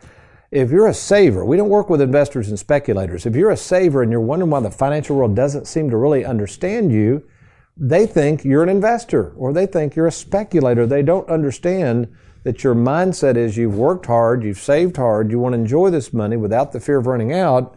If 0.52 0.72
you're 0.72 0.88
a 0.88 0.94
saver, 0.94 1.44
we 1.44 1.58
don't 1.58 1.68
work 1.68 1.90
with 1.90 2.00
investors 2.00 2.48
and 2.48 2.58
speculators. 2.58 3.26
If 3.26 3.36
you're 3.36 3.52
a 3.52 3.58
saver 3.58 4.02
and 4.02 4.10
you're 4.10 4.22
wondering 4.22 4.52
why 4.52 4.62
the 4.62 4.72
financial 4.72 5.18
world 5.18 5.36
doesn't 5.36 5.68
seem 5.68 5.90
to 5.90 5.98
really 5.98 6.24
understand 6.24 6.94
you, 6.94 7.28
they 7.76 8.08
think 8.08 8.46
you're 8.46 8.63
an 8.63 8.70
investor 8.70 9.34
or 9.36 9.52
they 9.52 9.66
think 9.66 9.96
you're 9.96 10.08
a 10.08 10.12
speculator. 10.12 10.88
They 10.88 11.04
don't 11.04 11.30
understand 11.30 12.08
that 12.48 12.64
your 12.64 12.74
mindset 12.74 13.36
is 13.36 13.58
you've 13.58 13.76
worked 13.76 14.06
hard, 14.06 14.42
you've 14.42 14.58
saved 14.58 14.96
hard, 14.96 15.30
you 15.30 15.38
want 15.38 15.52
to 15.52 15.60
enjoy 15.60 15.90
this 15.90 16.14
money 16.14 16.38
without 16.38 16.72
the 16.72 16.80
fear 16.80 16.96
of 16.96 17.06
running 17.06 17.34
out, 17.34 17.76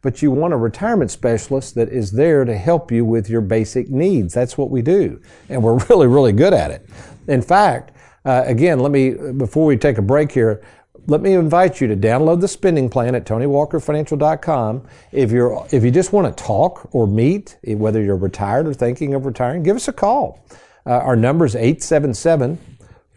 but 0.00 0.22
you 0.22 0.30
want 0.30 0.54
a 0.54 0.56
retirement 0.56 1.10
specialist 1.10 1.74
that 1.74 1.88
is 1.88 2.12
there 2.12 2.44
to 2.44 2.56
help 2.56 2.92
you 2.92 3.04
with 3.04 3.28
your 3.28 3.40
basic 3.40 3.90
needs. 3.90 4.32
That's 4.32 4.56
what 4.56 4.70
we 4.70 4.80
do. 4.80 5.20
And 5.48 5.60
we're 5.60 5.76
really, 5.88 6.06
really 6.06 6.32
good 6.32 6.54
at 6.54 6.70
it. 6.70 6.88
In 7.26 7.42
fact, 7.42 7.96
uh, 8.24 8.44
again, 8.46 8.78
let 8.78 8.92
me, 8.92 9.10
before 9.32 9.66
we 9.66 9.76
take 9.76 9.98
a 9.98 10.02
break 10.02 10.30
here, 10.30 10.62
let 11.08 11.20
me 11.20 11.32
invite 11.32 11.80
you 11.80 11.88
to 11.88 11.96
download 11.96 12.40
the 12.40 12.46
spending 12.46 12.88
plan 12.88 13.16
at 13.16 13.26
TonyWalkerFinancial.com. 13.26 14.86
If 15.10 15.32
you're 15.32 15.66
if 15.72 15.82
you 15.82 15.90
just 15.90 16.12
want 16.12 16.36
to 16.36 16.44
talk 16.44 16.94
or 16.94 17.08
meet, 17.08 17.58
whether 17.64 18.00
you're 18.00 18.14
retired 18.14 18.68
or 18.68 18.74
thinking 18.74 19.14
of 19.14 19.26
retiring, 19.26 19.64
give 19.64 19.74
us 19.74 19.88
a 19.88 19.92
call. 19.92 20.46
Uh, 20.86 20.90
our 20.90 21.16
number 21.16 21.44
is 21.44 21.56
877 21.56 22.56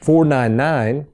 499 0.05 1.07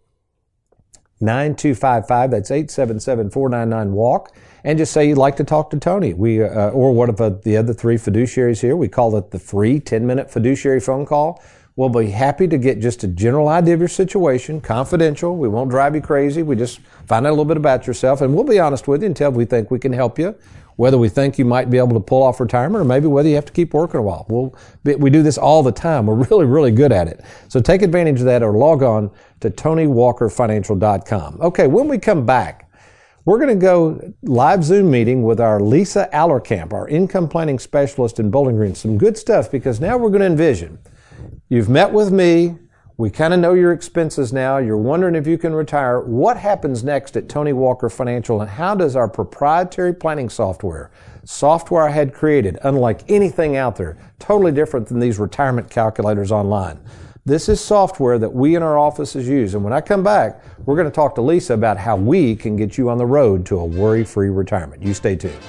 9255. 1.22 2.32
That's 2.32 2.52
877 2.52 3.30
499 3.30 3.94
WALK. 3.94 4.36
And 4.64 4.78
just 4.78 4.92
say 4.92 5.08
you'd 5.08 5.18
like 5.18 5.38
to 5.38 5.44
talk 5.44 5.70
to 5.70 5.80
Tony. 5.80 6.14
We, 6.14 6.44
uh, 6.44 6.70
or 6.70 6.94
one 6.94 7.10
of 7.10 7.22
uh, 7.22 7.30
the 7.30 7.58
other 7.58 7.74
three 7.74 7.96
fiduciaries 7.96 8.62
here. 8.62 8.76
We 8.76 8.88
call 8.88 9.16
it 9.16 9.32
the 9.32 9.40
free 9.40 9.80
10 9.80 10.06
minute 10.06 10.30
fiduciary 10.30 10.80
phone 10.80 11.06
call. 11.06 11.42
We'll 11.78 11.90
be 11.90 12.12
happy 12.12 12.50
to 12.50 12.58
get 12.58 12.82
just 12.82 13.04
a 13.06 13.08
general 13.08 13.48
idea 13.48 13.74
of 13.74 13.80
your 13.80 13.88
situation, 13.88 14.60
confidential. 14.60 15.38
We 15.38 15.48
won't 15.48 15.70
drive 15.70 15.96
you 15.96 16.02
crazy. 16.02 16.44
We 16.44 16.58
just 16.58 16.80
find 17.08 17.26
out 17.26 17.30
a 17.30 17.32
little 17.32 17.46
bit 17.46 17.58
about 17.58 17.88
yourself 17.88 18.22
and 18.22 18.36
we'll 18.36 18.44
be 18.44 18.60
honest 18.60 18.90
with 18.90 19.02
you 19.02 19.08
until 19.08 19.32
we 19.32 19.46
think 19.46 19.72
we 19.72 19.80
can 19.80 19.94
help 19.94 20.20
you. 20.20 20.36
Whether 20.78 20.98
we 20.98 21.10
think 21.10 21.38
you 21.38 21.46
might 21.46 21.70
be 21.70 21.78
able 21.78 21.94
to 21.94 22.00
pull 22.00 22.24
off 22.24 22.40
retirement 22.40 22.82
or 22.82 22.86
maybe 22.86 23.08
whether 23.08 23.30
you 23.30 23.36
have 23.36 23.46
to 23.46 23.54
keep 23.54 23.74
working 23.74 24.00
a 24.00 24.04
while. 24.04 24.26
We'll, 24.30 24.56
we 24.98 25.10
do 25.10 25.22
this 25.22 25.38
all 25.38 25.64
the 25.64 25.72
time. 25.72 26.06
We're 26.08 26.16
really, 26.30 26.46
really 26.46 26.72
good 26.72 26.92
at 26.92 27.08
it. 27.08 27.24
So 27.48 27.62
take 27.62 27.82
advantage 27.82 28.20
of 28.20 28.26
that 28.26 28.42
or 28.44 28.54
log 28.54 28.82
on 28.84 29.12
to 29.42 29.50
TonyWalkerFinancial.com. 29.50 31.42
Okay, 31.42 31.68
when 31.68 31.88
we 31.88 31.98
come 31.98 32.26
back, 32.26 32.68
We're 33.24 33.38
going 33.38 33.50
to 33.50 33.56
go 33.56 34.14
live 34.24 34.64
Zoom 34.64 34.90
meeting 34.90 35.22
with 35.22 35.40
our 35.40 35.60
Lisa 35.60 36.10
Allerkamp, 36.12 36.74
our 36.74 36.88
income 36.88 37.30
planning 37.30 37.60
specialist 37.60 38.20
in 38.20 38.32
Bowling 38.32 38.56
Green. 38.56 38.74
Some 38.74 38.98
good 38.98 39.16
stuff 39.16 39.52
because 39.52 39.80
now 39.80 39.96
we're 39.96 40.10
going 40.10 40.22
to 40.22 40.26
envision. 40.26 40.80
You've 41.48 41.70
met 41.70 41.94
with 41.94 42.12
me. 42.12 42.58
We 42.98 43.10
kind 43.10 43.34
of 43.34 43.40
know 43.40 43.54
your 43.54 43.72
expenses 43.72 44.32
now. 44.32 44.58
You're 44.58 44.78
wondering 44.78 45.16
if 45.16 45.26
you 45.26 45.38
can 45.38 45.54
retire. 45.54 46.00
What 46.00 46.38
happens 46.38 46.84
next 46.84 47.18
at 47.18 47.30
Tony 47.30 47.54
Walker 47.54 47.90
Financial 47.90 48.42
and 48.42 48.50
how 48.50 48.76
does 48.76 48.96
our 48.96 49.08
proprietary 49.08 49.94
planning 49.94 50.30
software, 50.30 50.92
software 51.24 51.84
I 51.84 51.92
had 51.92 52.14
created, 52.14 52.60
unlike 52.64 53.10
anything 53.10 53.56
out 53.56 53.76
there, 53.76 53.98
totally 54.20 54.52
different 54.52 54.88
than 54.88 55.00
these 55.00 55.20
retirement 55.20 55.70
calculators 55.70 56.32
online. 56.32 56.80
This 57.26 57.50
is 57.50 57.62
software 57.62 58.18
that 58.20 58.34
we 58.34 58.56
in 58.56 58.64
our 58.64 58.78
offices 58.78 59.28
use. 59.28 59.54
And 59.54 59.64
when 59.64 59.74
I 59.74 59.82
come 59.82 60.04
back, 60.04 60.44
we're 60.66 60.76
going 60.76 60.88
to 60.88 60.92
talk 60.92 61.16
to 61.16 61.22
Lisa 61.22 61.54
about 61.54 61.78
how 61.78 61.96
we 61.96 62.36
can 62.36 62.56
get 62.56 62.78
you 62.78 62.90
on 62.90 62.98
the 62.98 63.06
road 63.06 63.46
to 63.48 63.60
a 63.60 63.66
worry 63.66 64.04
free 64.04 64.30
retirement. 64.30 64.84
You 64.84 64.94
stay 64.94 65.16
tuned. 65.16 65.40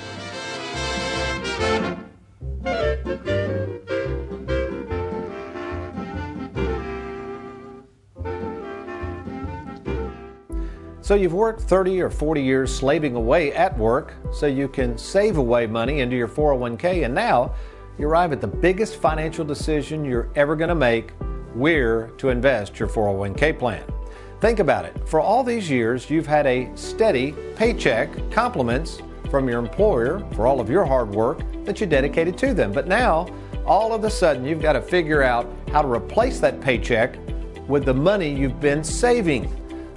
So 11.02 11.16
you've 11.16 11.34
worked 11.34 11.62
30 11.62 12.00
or 12.00 12.10
40 12.10 12.40
years 12.40 12.72
slaving 12.72 13.16
away 13.16 13.52
at 13.52 13.76
work 13.76 14.14
so 14.32 14.46
you 14.46 14.68
can 14.68 14.96
save 14.96 15.36
away 15.36 15.66
money 15.66 15.98
into 15.98 16.14
your 16.14 16.28
401k, 16.28 17.04
and 17.04 17.12
now 17.12 17.56
you 17.98 18.06
arrive 18.06 18.30
at 18.30 18.40
the 18.40 18.46
biggest 18.46 18.96
financial 18.96 19.44
decision 19.44 20.04
you're 20.04 20.28
ever 20.36 20.54
going 20.54 20.68
to 20.68 20.76
make 20.76 21.10
where 21.54 22.06
to 22.18 22.28
invest 22.28 22.78
your 22.78 22.88
401k 22.88 23.58
plan. 23.58 23.82
Think 24.40 24.60
about 24.60 24.84
it. 24.84 24.96
For 25.08 25.18
all 25.18 25.42
these 25.42 25.68
years, 25.68 26.08
you've 26.08 26.26
had 26.26 26.46
a 26.46 26.70
steady 26.76 27.34
paycheck, 27.56 28.08
compliments 28.30 29.02
from 29.28 29.48
your 29.48 29.58
employer 29.58 30.24
for 30.34 30.46
all 30.46 30.60
of 30.60 30.70
your 30.70 30.84
hard 30.84 31.10
work 31.10 31.40
that 31.64 31.80
you 31.80 31.86
dedicated 31.88 32.38
to 32.38 32.54
them. 32.54 32.70
But 32.70 32.86
now, 32.86 33.26
all 33.66 33.92
of 33.92 34.04
a 34.04 34.10
sudden, 34.10 34.44
you've 34.44 34.62
got 34.62 34.74
to 34.74 34.80
figure 34.80 35.24
out 35.24 35.50
how 35.72 35.82
to 35.82 35.88
replace 35.88 36.38
that 36.40 36.60
paycheck 36.60 37.18
with 37.66 37.86
the 37.86 37.94
money 37.94 38.32
you've 38.32 38.60
been 38.60 38.84
saving. 38.84 39.52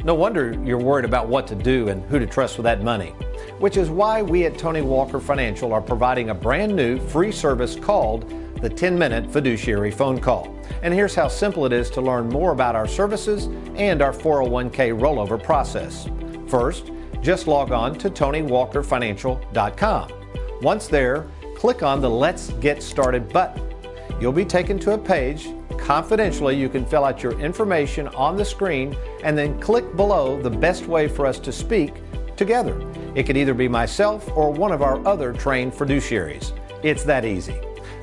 No 0.06 0.14
wonder 0.14 0.56
you're 0.64 0.78
worried 0.78 1.06
about 1.06 1.28
what 1.30 1.48
to 1.48 1.56
do 1.56 1.90
and 1.90 2.06
who 2.06 2.20
to 2.20 2.28
trust 2.28 2.58
with 2.58 2.66
that 2.66 2.84
money. 2.84 3.10
Which 3.58 3.76
is 3.76 3.90
why 3.90 4.22
we 4.22 4.46
at 4.46 4.56
Tony 4.56 4.84
Walker 4.84 5.20
Financial 5.20 5.74
are 5.74 5.82
providing 5.82 6.30
a 6.30 6.36
brand 6.36 6.76
new 6.76 7.00
free 7.00 7.32
service 7.32 7.76
called 7.76 8.32
the 8.62 8.70
10 8.70 9.00
minute 9.00 9.34
fiduciary 9.34 9.90
phone 9.90 10.20
call. 10.20 10.56
And 10.84 10.94
here's 10.94 11.16
how 11.16 11.28
simple 11.28 11.66
it 11.66 11.74
is 11.74 11.90
to 11.90 12.02
learn 12.02 12.30
more 12.30 12.52
about 12.52 12.76
our 12.76 12.88
services 12.88 13.46
and 13.78 14.04
our 14.04 14.14
401k 14.14 14.96
rollover 14.96 15.42
process. 15.42 16.08
First, 16.48 16.92
just 17.24 17.48
log 17.48 17.72
on 17.72 17.98
to 17.98 18.08
TonyWalkerFinancial.com. 18.08 20.12
Once 20.62 20.88
there, 20.88 21.26
click 21.56 21.82
on 21.82 22.00
the 22.00 22.12
Let's 22.12 22.52
Get 22.52 22.84
Started 22.84 23.34
button. 23.34 23.74
You'll 24.22 24.34
be 24.34 24.46
taken 24.46 24.78
to 24.80 24.92
a 24.92 24.98
page. 25.00 25.50
Confidentially, 25.78 26.56
you 26.56 26.70
can 26.70 26.86
fill 26.86 27.06
out 27.06 27.22
your 27.22 27.40
information 27.40 28.08
on 28.10 28.36
the 28.36 28.46
screen 28.46 28.96
and 29.24 29.38
then 29.38 29.60
click 29.60 29.96
below 29.96 30.42
the 30.42 30.50
best 30.50 30.88
way 30.88 31.08
for 31.08 31.26
us 31.26 31.40
to 31.40 31.52
speak 31.52 31.94
together. 32.36 32.82
It 33.16 33.24
could 33.24 33.38
either 33.38 33.54
be 33.54 33.68
myself 33.68 34.30
or 34.36 34.52
one 34.52 34.72
of 34.72 34.82
our 34.82 35.06
other 35.08 35.34
trained 35.34 35.74
fiduciaries. 35.74 36.58
It's 36.84 37.04
that 37.04 37.26
easy. 37.26 37.60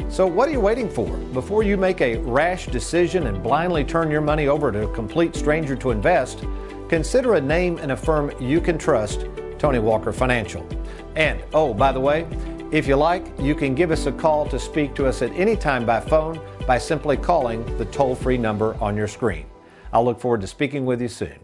So, 0.09 0.27
what 0.27 0.49
are 0.49 0.53
you 0.53 0.61
waiting 0.61 0.89
for? 0.89 1.07
Before 1.33 1.63
you 1.63 1.77
make 1.77 2.01
a 2.01 2.17
rash 2.19 2.67
decision 2.67 3.27
and 3.27 3.43
blindly 3.43 3.85
turn 3.85 4.11
your 4.11 4.21
money 4.21 4.49
over 4.49 4.73
to 4.73 4.89
a 4.89 4.95
complete 4.95 5.35
stranger 5.37 5.77
to 5.77 5.91
invest, 5.91 6.45
consider 6.89 7.35
a 7.35 7.41
name 7.41 7.79
and 7.79 7.93
a 7.93 7.97
firm 7.97 8.33
you 8.41 8.61
can 8.61 8.79
trust 8.79 9.27
Tony 9.59 9.79
Walker 9.79 10.13
Financial. 10.13 10.67
And, 11.15 11.43
oh, 11.53 11.73
by 11.75 11.93
the 11.93 12.01
way, 12.01 12.27
if 12.73 12.89
you 12.89 12.97
like, 12.97 13.27
you 13.39 13.55
can 13.55 13.75
give 13.75 13.91
us 13.91 14.07
a 14.07 14.13
call 14.13 14.47
to 14.47 14.59
speak 14.59 14.95
to 14.95 15.07
us 15.07 15.21
at 15.21 15.31
any 15.33 15.57
time 15.57 15.85
by 15.85 16.01
phone 16.01 16.41
by 16.67 16.79
simply 16.79 17.17
calling 17.17 17.65
the 17.79 17.85
toll 17.87 18.15
free 18.15 18.39
number 18.39 18.77
on 18.81 18.97
your 18.97 19.09
screen. 19.09 19.47
I'll 19.93 20.05
look 20.05 20.21
forward 20.21 20.41
to 20.41 20.47
speaking 20.47 20.87
with 20.87 21.01
you 21.01 21.09
soon. 21.09 21.39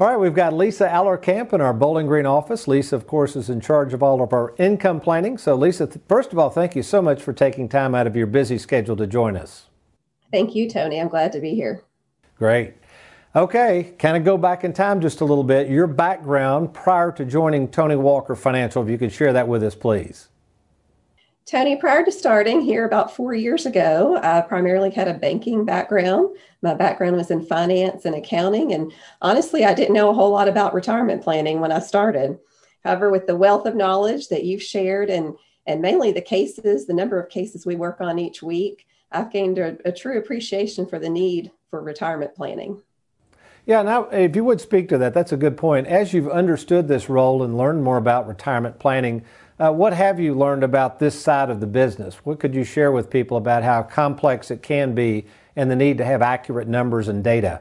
All 0.00 0.06
right, 0.08 0.18
we've 0.18 0.34
got 0.34 0.54
Lisa 0.54 0.88
Allerkamp 0.88 1.52
in 1.52 1.60
our 1.60 1.74
Bowling 1.74 2.06
Green 2.06 2.24
office. 2.24 2.66
Lisa, 2.66 2.96
of 2.96 3.06
course, 3.06 3.36
is 3.36 3.50
in 3.50 3.60
charge 3.60 3.92
of 3.92 4.02
all 4.02 4.22
of 4.22 4.32
our 4.32 4.54
income 4.56 4.98
planning. 4.98 5.36
So, 5.36 5.54
Lisa, 5.54 5.88
first 6.08 6.32
of 6.32 6.38
all, 6.38 6.48
thank 6.48 6.74
you 6.74 6.82
so 6.82 7.02
much 7.02 7.20
for 7.20 7.34
taking 7.34 7.68
time 7.68 7.94
out 7.94 8.06
of 8.06 8.16
your 8.16 8.26
busy 8.26 8.56
schedule 8.56 8.96
to 8.96 9.06
join 9.06 9.36
us. 9.36 9.69
Thank 10.32 10.54
you, 10.54 10.68
Tony. 10.70 11.00
I'm 11.00 11.08
glad 11.08 11.32
to 11.32 11.40
be 11.40 11.54
here. 11.54 11.82
Great. 12.36 12.74
Okay, 13.36 13.94
kind 13.98 14.16
of 14.16 14.24
go 14.24 14.36
back 14.36 14.64
in 14.64 14.72
time 14.72 15.00
just 15.00 15.20
a 15.20 15.24
little 15.24 15.44
bit. 15.44 15.68
Your 15.68 15.86
background 15.86 16.74
prior 16.74 17.12
to 17.12 17.24
joining 17.24 17.68
Tony 17.68 17.94
Walker 17.94 18.34
Financial, 18.34 18.82
if 18.82 18.88
you 18.88 18.98
could 18.98 19.12
share 19.12 19.32
that 19.32 19.46
with 19.46 19.62
us, 19.62 19.76
please. 19.76 20.28
Tony, 21.46 21.76
prior 21.76 22.04
to 22.04 22.12
starting 22.12 22.60
here 22.60 22.84
about 22.84 23.14
four 23.14 23.34
years 23.34 23.66
ago, 23.66 24.18
I 24.22 24.40
primarily 24.40 24.90
had 24.90 25.08
a 25.08 25.14
banking 25.14 25.64
background. 25.64 26.36
My 26.62 26.74
background 26.74 27.16
was 27.16 27.30
in 27.30 27.44
finance 27.44 28.04
and 28.04 28.14
accounting, 28.14 28.72
and 28.72 28.92
honestly, 29.22 29.64
I 29.64 29.74
didn't 29.74 29.94
know 29.94 30.10
a 30.10 30.14
whole 30.14 30.30
lot 30.30 30.48
about 30.48 30.74
retirement 30.74 31.22
planning 31.22 31.60
when 31.60 31.72
I 31.72 31.80
started. 31.80 32.38
However, 32.84 33.10
with 33.10 33.26
the 33.26 33.36
wealth 33.36 33.66
of 33.66 33.76
knowledge 33.76 34.28
that 34.28 34.44
you've 34.44 34.62
shared 34.62 35.10
and 35.10 35.34
and 35.66 35.82
mainly 35.82 36.10
the 36.10 36.20
cases, 36.20 36.86
the 36.86 36.94
number 36.94 37.20
of 37.20 37.28
cases 37.28 37.66
we 37.66 37.76
work 37.76 38.00
on 38.00 38.18
each 38.18 38.42
week, 38.42 38.86
I've 39.12 39.32
gained 39.32 39.58
a, 39.58 39.76
a 39.84 39.92
true 39.92 40.18
appreciation 40.18 40.86
for 40.86 40.98
the 40.98 41.10
need 41.10 41.50
for 41.70 41.82
retirement 41.82 42.34
planning. 42.34 42.82
Yeah, 43.66 43.82
now 43.82 44.04
if 44.04 44.34
you 44.34 44.44
would 44.44 44.60
speak 44.60 44.88
to 44.88 44.98
that, 44.98 45.14
that's 45.14 45.32
a 45.32 45.36
good 45.36 45.56
point. 45.56 45.86
As 45.86 46.12
you've 46.12 46.28
understood 46.28 46.88
this 46.88 47.08
role 47.08 47.42
and 47.42 47.56
learned 47.56 47.84
more 47.84 47.98
about 47.98 48.26
retirement 48.26 48.78
planning, 48.78 49.24
uh, 49.58 49.70
what 49.70 49.92
have 49.92 50.18
you 50.18 50.34
learned 50.34 50.64
about 50.64 50.98
this 50.98 51.20
side 51.20 51.50
of 51.50 51.60
the 51.60 51.66
business? 51.66 52.16
What 52.24 52.40
could 52.40 52.54
you 52.54 52.64
share 52.64 52.90
with 52.90 53.10
people 53.10 53.36
about 53.36 53.62
how 53.62 53.82
complex 53.82 54.50
it 54.50 54.62
can 54.62 54.94
be 54.94 55.26
and 55.54 55.70
the 55.70 55.76
need 55.76 55.98
to 55.98 56.04
have 56.04 56.22
accurate 56.22 56.66
numbers 56.66 57.08
and 57.08 57.22
data? 57.22 57.60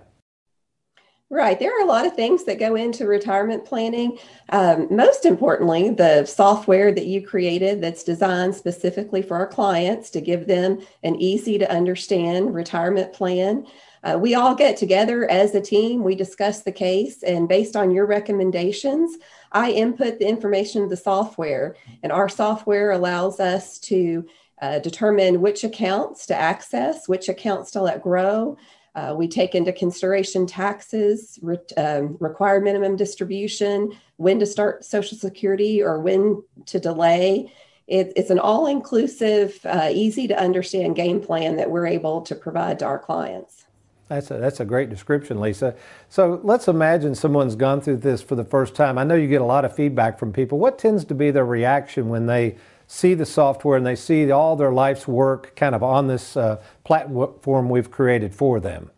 Right. 1.31 1.59
There 1.59 1.71
are 1.77 1.83
a 1.83 1.87
lot 1.87 2.07
of 2.07 2.15
things 2.15 2.43
that 2.45 2.57
go 2.57 2.73
into 2.73 3.05
retirement 3.05 3.63
planning. 3.63 4.17
Um, 4.49 4.87
most 4.89 5.25
importantly, 5.25 5.91
the 5.91 6.25
software 6.25 6.91
that 6.91 7.05
you 7.05 7.25
created 7.25 7.81
that's 7.81 8.03
designed 8.03 8.55
specifically 8.55 9.21
for 9.21 9.37
our 9.37 9.45
clients 9.45 10.09
to 10.11 10.21
give 10.21 10.47
them 10.47 10.79
an 11.03 11.15
easy 11.17 11.59
to 11.59 11.71
understand 11.71 12.55
retirement 12.55 13.13
plan. 13.13 13.67
Uh, 14.03 14.17
we 14.19 14.33
all 14.33 14.55
get 14.55 14.75
together 14.75 15.29
as 15.29 15.53
a 15.53 15.61
team, 15.61 16.03
we 16.03 16.15
discuss 16.15 16.63
the 16.63 16.71
case, 16.71 17.21
and 17.21 17.47
based 17.47 17.75
on 17.75 17.91
your 17.91 18.07
recommendations, 18.07 19.17
I 19.51 19.71
input 19.71 20.17
the 20.17 20.27
information 20.27 20.81
of 20.83 20.89
the 20.89 20.97
software, 20.97 21.75
and 22.01 22.11
our 22.11 22.29
software 22.29 22.91
allows 22.91 23.39
us 23.39 23.77
to 23.79 24.25
uh, 24.61 24.79
determine 24.79 25.41
which 25.41 25.63
accounts 25.63 26.25
to 26.27 26.35
access, 26.35 27.07
which 27.07 27.29
accounts 27.29 27.71
to 27.71 27.81
let 27.81 28.01
grow. 28.01 28.57
Uh, 28.95 29.13
we 29.17 29.27
take 29.27 29.55
into 29.55 29.71
consideration 29.71 30.45
taxes, 30.45 31.39
re- 31.41 31.57
um, 31.77 32.17
required 32.19 32.63
minimum 32.63 32.95
distribution, 32.95 33.91
when 34.17 34.39
to 34.39 34.45
start 34.45 34.83
Social 34.83 35.17
Security 35.17 35.81
or 35.81 35.99
when 35.99 36.43
to 36.65 36.79
delay. 36.79 37.51
It, 37.87 38.13
it's 38.15 38.29
an 38.29 38.39
all 38.39 38.67
inclusive, 38.67 39.59
uh, 39.65 39.89
easy 39.91 40.27
to 40.27 40.39
understand 40.39 40.95
game 40.95 41.21
plan 41.21 41.55
that 41.57 41.71
we're 41.71 41.87
able 41.87 42.21
to 42.21 42.35
provide 42.35 42.79
to 42.79 42.85
our 42.85 42.99
clients. 42.99 43.65
That's 44.09 44.31
a, 44.31 44.37
that's 44.37 44.59
a 44.59 44.65
great 44.65 44.89
description, 44.89 45.39
Lisa. 45.39 45.75
So 46.09 46.39
let's 46.43 46.67
imagine 46.67 47.13
someone's 47.13 47.55
gone 47.55 47.79
through 47.79 47.97
this 47.97 48.23
for 48.23 48.35
the 48.35 48.43
first 48.43 48.73
time. 48.73 48.97
I 48.97 49.03
know 49.03 49.13
you 49.13 49.27
get 49.27 49.41
a 49.41 49.45
lot 49.45 49.65
of 49.65 49.75
feedback 49.75 50.17
from 50.17 50.33
people. 50.33 50.57
What 50.57 50.79
tends 50.79 51.05
to 51.05 51.15
be 51.15 51.29
their 51.29 51.45
reaction 51.45 52.09
when 52.09 52.25
they 52.25 52.57
see 52.91 53.13
the 53.13 53.25
software 53.25 53.77
and 53.77 53.85
they 53.85 53.95
see 53.95 54.31
all 54.31 54.55
their 54.55 54.73
life's 54.73 55.07
work 55.07 55.55
kind 55.55 55.75
of 55.75 55.83
on 55.83 56.07
this 56.07 56.35
uh, 56.35 56.59
platform 56.83 57.69
we've 57.69 57.91
created 57.91 58.33
for 58.33 58.59
them? 58.59 58.89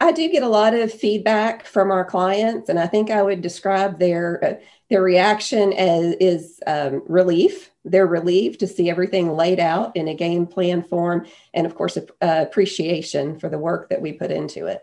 I 0.00 0.12
do 0.12 0.28
get 0.30 0.42
a 0.42 0.48
lot 0.48 0.74
of 0.74 0.92
feedback 0.92 1.64
from 1.64 1.90
our 1.90 2.04
clients, 2.04 2.68
and 2.68 2.78
I 2.78 2.86
think 2.86 3.10
I 3.10 3.22
would 3.22 3.40
describe 3.40 3.98
their 3.98 4.44
uh, 4.44 4.64
their 4.90 5.02
reaction 5.02 5.72
as 5.72 6.14
is 6.20 6.60
um, 6.66 7.02
relief 7.08 7.70
they're 7.84 8.06
relieved 8.06 8.60
to 8.60 8.66
see 8.66 8.88
everything 8.88 9.36
laid 9.36 9.60
out 9.60 9.94
in 9.96 10.08
a 10.08 10.14
game 10.14 10.46
plan 10.46 10.82
form, 10.82 11.26
and 11.52 11.66
of 11.66 11.74
course, 11.74 11.96
uh, 11.96 12.02
appreciation 12.20 13.38
for 13.38 13.48
the 13.48 13.58
work 13.58 13.88
that 13.90 14.00
we 14.00 14.12
put 14.12 14.30
into 14.30 14.66
it. 14.66 14.82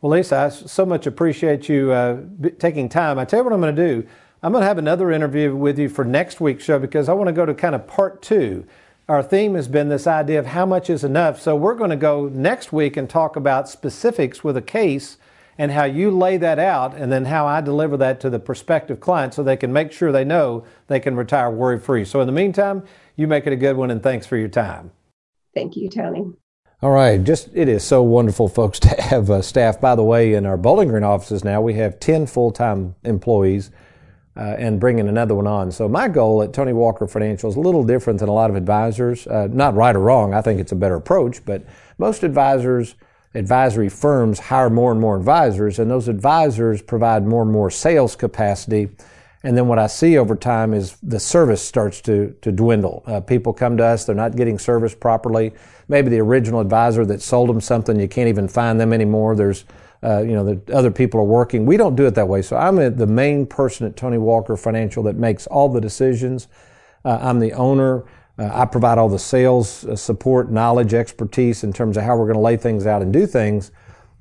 Well, 0.00 0.12
Lisa, 0.12 0.36
I 0.36 0.48
so 0.48 0.86
much 0.86 1.06
appreciate 1.06 1.68
you 1.68 1.92
uh, 1.92 2.22
taking 2.58 2.88
time. 2.88 3.18
I 3.18 3.24
tell 3.24 3.40
you 3.40 3.44
what 3.44 3.52
I'm 3.52 3.60
going 3.60 3.76
to 3.76 3.86
do. 3.86 4.08
I'm 4.42 4.52
going 4.52 4.62
to 4.62 4.68
have 4.68 4.78
another 4.78 5.10
interview 5.10 5.54
with 5.54 5.78
you 5.78 5.90
for 5.90 6.02
next 6.02 6.40
week's 6.40 6.64
show 6.64 6.78
because 6.78 7.10
I 7.10 7.12
want 7.12 7.28
to 7.28 7.32
go 7.32 7.44
to 7.44 7.52
kind 7.52 7.74
of 7.74 7.86
part 7.86 8.22
two. 8.22 8.66
Our 9.06 9.22
theme 9.22 9.54
has 9.54 9.68
been 9.68 9.90
this 9.90 10.06
idea 10.06 10.38
of 10.38 10.46
how 10.46 10.64
much 10.64 10.88
is 10.88 11.04
enough. 11.04 11.38
So 11.40 11.54
we're 11.54 11.74
going 11.74 11.90
to 11.90 11.96
go 11.96 12.28
next 12.28 12.72
week 12.72 12.96
and 12.96 13.10
talk 13.10 13.36
about 13.36 13.68
specifics 13.68 14.42
with 14.42 14.56
a 14.56 14.62
case 14.62 15.18
and 15.58 15.72
how 15.72 15.84
you 15.84 16.10
lay 16.10 16.38
that 16.38 16.58
out, 16.58 16.94
and 16.94 17.12
then 17.12 17.26
how 17.26 17.46
I 17.46 17.60
deliver 17.60 17.98
that 17.98 18.18
to 18.20 18.30
the 18.30 18.38
prospective 18.38 18.98
client 18.98 19.34
so 19.34 19.42
they 19.42 19.58
can 19.58 19.74
make 19.74 19.92
sure 19.92 20.10
they 20.10 20.24
know 20.24 20.64
they 20.86 21.00
can 21.00 21.16
retire 21.16 21.50
worry 21.50 21.78
free. 21.78 22.06
So, 22.06 22.22
in 22.22 22.26
the 22.26 22.32
meantime, 22.32 22.82
you 23.14 23.26
make 23.26 23.46
it 23.46 23.52
a 23.52 23.56
good 23.56 23.76
one, 23.76 23.90
and 23.90 24.02
thanks 24.02 24.26
for 24.26 24.38
your 24.38 24.48
time. 24.48 24.90
Thank 25.54 25.76
you, 25.76 25.90
Tony. 25.90 26.32
All 26.80 26.92
right, 26.92 27.22
just 27.22 27.50
it 27.52 27.68
is 27.68 27.84
so 27.84 28.02
wonderful, 28.02 28.48
folks, 28.48 28.78
to 28.80 28.88
have 29.02 29.28
uh, 29.28 29.42
staff. 29.42 29.78
By 29.78 29.94
the 29.94 30.02
way, 30.02 30.32
in 30.32 30.46
our 30.46 30.56
Bowling 30.56 30.88
Green 30.88 31.04
offices 31.04 31.44
now, 31.44 31.60
we 31.60 31.74
have 31.74 32.00
10 32.00 32.26
full 32.26 32.52
time 32.52 32.94
employees 33.04 33.70
uh, 34.36 34.56
and 34.58 34.80
bringing 34.80 35.08
another 35.08 35.34
one 35.34 35.46
on. 35.46 35.72
So, 35.72 35.88
my 35.88 36.08
goal 36.08 36.42
at 36.42 36.52
Tony 36.52 36.72
Walker 36.72 37.06
Financial 37.06 37.50
is 37.50 37.56
a 37.56 37.60
little 37.60 37.84
different 37.84 38.20
than 38.20 38.28
a 38.28 38.32
lot 38.32 38.50
of 38.50 38.56
advisors. 38.56 39.26
Uh, 39.26 39.48
not 39.50 39.74
right 39.74 39.94
or 39.94 40.00
wrong, 40.00 40.34
I 40.34 40.40
think 40.40 40.60
it's 40.60 40.72
a 40.72 40.76
better 40.76 40.96
approach, 40.96 41.44
but 41.44 41.64
most 41.98 42.22
advisors 42.22 42.94
advisory 43.34 43.88
firms 43.88 44.38
hire 44.38 44.70
more 44.70 44.90
and 44.92 45.00
more 45.00 45.16
advisors, 45.16 45.78
and 45.78 45.90
those 45.90 46.08
advisors 46.08 46.82
provide 46.82 47.24
more 47.26 47.42
and 47.42 47.52
more 47.52 47.70
sales 47.70 48.16
capacity. 48.16 48.88
And 49.42 49.56
then 49.56 49.68
what 49.68 49.78
I 49.78 49.86
see 49.86 50.18
over 50.18 50.36
time 50.36 50.74
is 50.74 50.96
the 51.02 51.20
service 51.20 51.62
starts 51.62 52.00
to, 52.02 52.36
to 52.42 52.52
dwindle. 52.52 53.02
Uh, 53.06 53.20
people 53.20 53.52
come 53.52 53.76
to 53.78 53.84
us, 53.84 54.04
they're 54.04 54.14
not 54.14 54.36
getting 54.36 54.58
service 54.58 54.94
properly. 54.94 55.52
Maybe 55.88 56.10
the 56.10 56.18
original 56.18 56.60
advisor 56.60 57.06
that 57.06 57.22
sold 57.22 57.48
them 57.48 57.60
something, 57.60 57.98
you 57.98 58.08
can't 58.08 58.28
even 58.28 58.48
find 58.48 58.78
them 58.78 58.92
anymore. 58.92 59.34
There's, 59.36 59.64
uh, 60.02 60.22
you 60.22 60.32
know, 60.32 60.44
the 60.44 60.74
other 60.74 60.90
people 60.90 61.20
are 61.20 61.24
working. 61.24 61.66
We 61.66 61.76
don't 61.76 61.94
do 61.94 62.06
it 62.06 62.14
that 62.14 62.28
way. 62.28 62.42
So 62.42 62.56
I'm 62.56 62.78
a, 62.78 62.90
the 62.90 63.06
main 63.06 63.46
person 63.46 63.86
at 63.86 63.96
Tony 63.96 64.18
Walker 64.18 64.56
Financial 64.56 65.02
that 65.04 65.16
makes 65.16 65.46
all 65.46 65.68
the 65.68 65.80
decisions. 65.80 66.48
Uh, 67.04 67.18
I'm 67.20 67.38
the 67.38 67.52
owner. 67.52 68.04
Uh, 68.38 68.50
I 68.52 68.64
provide 68.64 68.96
all 68.96 69.08
the 69.08 69.18
sales 69.18 69.84
uh, 69.84 69.94
support, 69.96 70.50
knowledge, 70.50 70.94
expertise 70.94 71.64
in 71.64 71.72
terms 71.72 71.96
of 71.96 72.04
how 72.04 72.16
we're 72.16 72.26
going 72.26 72.34
to 72.34 72.40
lay 72.40 72.56
things 72.56 72.86
out 72.86 73.02
and 73.02 73.12
do 73.12 73.26
things. 73.26 73.72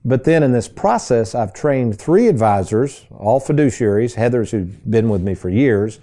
But 0.04 0.24
then 0.24 0.44
in 0.44 0.52
this 0.52 0.68
process, 0.68 1.36
I've 1.36 1.54
trained 1.54 1.98
three 1.98 2.28
advisors, 2.28 3.06
all 3.18 3.40
fiduciaries, 3.40 4.16
Heather's 4.16 4.52
who's 4.52 4.66
been 4.66 5.10
with 5.10 5.22
me 5.22 5.36
for 5.36 5.50
years, 5.50 6.00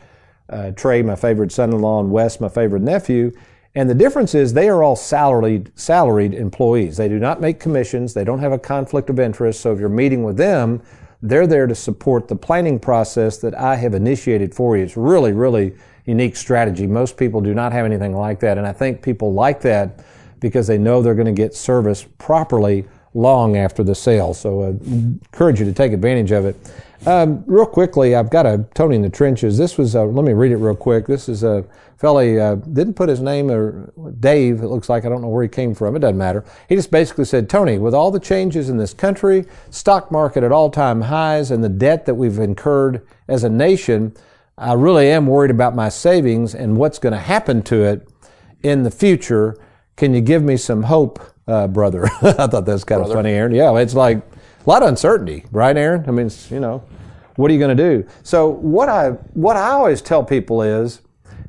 uh, 0.48 0.70
Trey, 0.72 1.02
my 1.02 1.16
favorite 1.16 1.50
son-in-law, 1.50 2.00
and 2.00 2.10
Wes, 2.10 2.40
my 2.40 2.48
favorite 2.48 2.82
nephew. 2.82 3.32
And 3.76 3.90
the 3.90 3.94
difference 3.94 4.34
is 4.34 4.54
they 4.54 4.70
are 4.70 4.82
all 4.82 4.96
salaried, 4.96 5.70
salaried 5.74 6.32
employees. 6.32 6.96
They 6.96 7.10
do 7.10 7.18
not 7.18 7.42
make 7.42 7.60
commissions. 7.60 8.14
They 8.14 8.24
don't 8.24 8.38
have 8.38 8.52
a 8.52 8.58
conflict 8.58 9.10
of 9.10 9.20
interest. 9.20 9.60
So 9.60 9.70
if 9.70 9.78
you're 9.78 9.90
meeting 9.90 10.24
with 10.24 10.38
them, 10.38 10.82
they're 11.20 11.46
there 11.46 11.66
to 11.66 11.74
support 11.74 12.26
the 12.26 12.36
planning 12.36 12.78
process 12.78 13.36
that 13.38 13.54
I 13.54 13.76
have 13.76 13.92
initiated 13.92 14.54
for 14.54 14.78
you. 14.78 14.82
It's 14.82 14.96
really, 14.96 15.32
really 15.32 15.74
unique 16.06 16.36
strategy. 16.36 16.86
Most 16.86 17.18
people 17.18 17.42
do 17.42 17.52
not 17.52 17.72
have 17.72 17.84
anything 17.84 18.16
like 18.16 18.40
that. 18.40 18.56
And 18.56 18.66
I 18.66 18.72
think 18.72 19.02
people 19.02 19.34
like 19.34 19.60
that 19.60 20.02
because 20.40 20.66
they 20.66 20.78
know 20.78 21.02
they're 21.02 21.14
going 21.14 21.26
to 21.26 21.32
get 21.32 21.54
service 21.54 22.06
properly 22.16 22.86
long 23.12 23.58
after 23.58 23.82
the 23.82 23.94
sale. 23.94 24.32
So 24.32 24.62
I 24.62 24.66
uh, 24.68 24.70
encourage 24.70 25.60
you 25.60 25.66
to 25.66 25.72
take 25.74 25.92
advantage 25.92 26.30
of 26.30 26.46
it. 26.46 26.56
Um, 27.04 27.44
real 27.46 27.66
quickly, 27.66 28.14
I've 28.14 28.30
got 28.30 28.46
a 28.46 28.66
Tony 28.74 28.96
in 28.96 29.02
the 29.02 29.10
trenches. 29.10 29.58
This 29.58 29.76
was, 29.76 29.94
uh, 29.94 30.04
let 30.04 30.24
me 30.24 30.32
read 30.32 30.52
it 30.52 30.56
real 30.56 30.74
quick. 30.74 31.06
This 31.06 31.28
is 31.28 31.42
a 31.42 31.64
fellow, 31.96 32.36
uh, 32.36 32.54
didn't 32.56 32.94
put 32.94 33.08
his 33.08 33.20
name 33.20 33.50
or 33.50 33.92
Dave, 34.20 34.60
it 34.60 34.68
looks 34.68 34.88
like, 34.88 35.04
I 35.04 35.08
don't 35.08 35.22
know 35.22 35.28
where 35.28 35.42
he 35.42 35.48
came 35.48 35.74
from, 35.74 35.96
it 35.96 36.00
doesn't 36.00 36.18
matter. 36.18 36.44
He 36.68 36.76
just 36.76 36.90
basically 36.90 37.24
said, 37.24 37.48
Tony, 37.48 37.78
with 37.78 37.94
all 37.94 38.10
the 38.10 38.20
changes 38.20 38.68
in 38.68 38.76
this 38.76 38.92
country, 38.92 39.46
stock 39.70 40.10
market 40.12 40.44
at 40.44 40.52
all 40.52 40.70
time 40.70 41.02
highs, 41.02 41.50
and 41.50 41.64
the 41.64 41.68
debt 41.68 42.06
that 42.06 42.14
we've 42.14 42.38
incurred 42.38 43.06
as 43.28 43.44
a 43.44 43.48
nation, 43.48 44.14
I 44.58 44.74
really 44.74 45.10
am 45.10 45.26
worried 45.26 45.50
about 45.50 45.74
my 45.74 45.88
savings 45.88 46.54
and 46.54 46.76
what's 46.76 46.98
going 46.98 47.12
to 47.12 47.18
happen 47.18 47.62
to 47.64 47.82
it 47.84 48.08
in 48.62 48.82
the 48.82 48.90
future. 48.90 49.56
Can 49.96 50.14
you 50.14 50.20
give 50.20 50.42
me 50.42 50.56
some 50.56 50.84
hope, 50.84 51.20
uh, 51.46 51.66
brother? 51.66 52.04
I 52.22 52.46
thought 52.46 52.66
that's 52.66 52.84
kind 52.84 53.00
brother. 53.00 53.14
of 53.14 53.18
funny, 53.18 53.32
Aaron. 53.32 53.54
Yeah, 53.54 53.74
it's 53.78 53.94
like 53.94 54.22
a 54.66 54.70
lot 54.70 54.82
of 54.82 54.88
uncertainty, 54.88 55.44
right, 55.52 55.76
Aaron? 55.76 56.04
I 56.08 56.10
mean, 56.10 56.30
you 56.50 56.58
know, 56.58 56.82
what 57.36 57.50
are 57.50 57.54
you 57.54 57.60
going 57.60 57.76
to 57.76 57.82
do? 57.82 58.08
So 58.22 58.48
what 58.48 58.88
I 58.88 59.10
what 59.34 59.56
I 59.56 59.70
always 59.70 60.02
tell 60.02 60.24
people 60.24 60.60
is, 60.62 61.02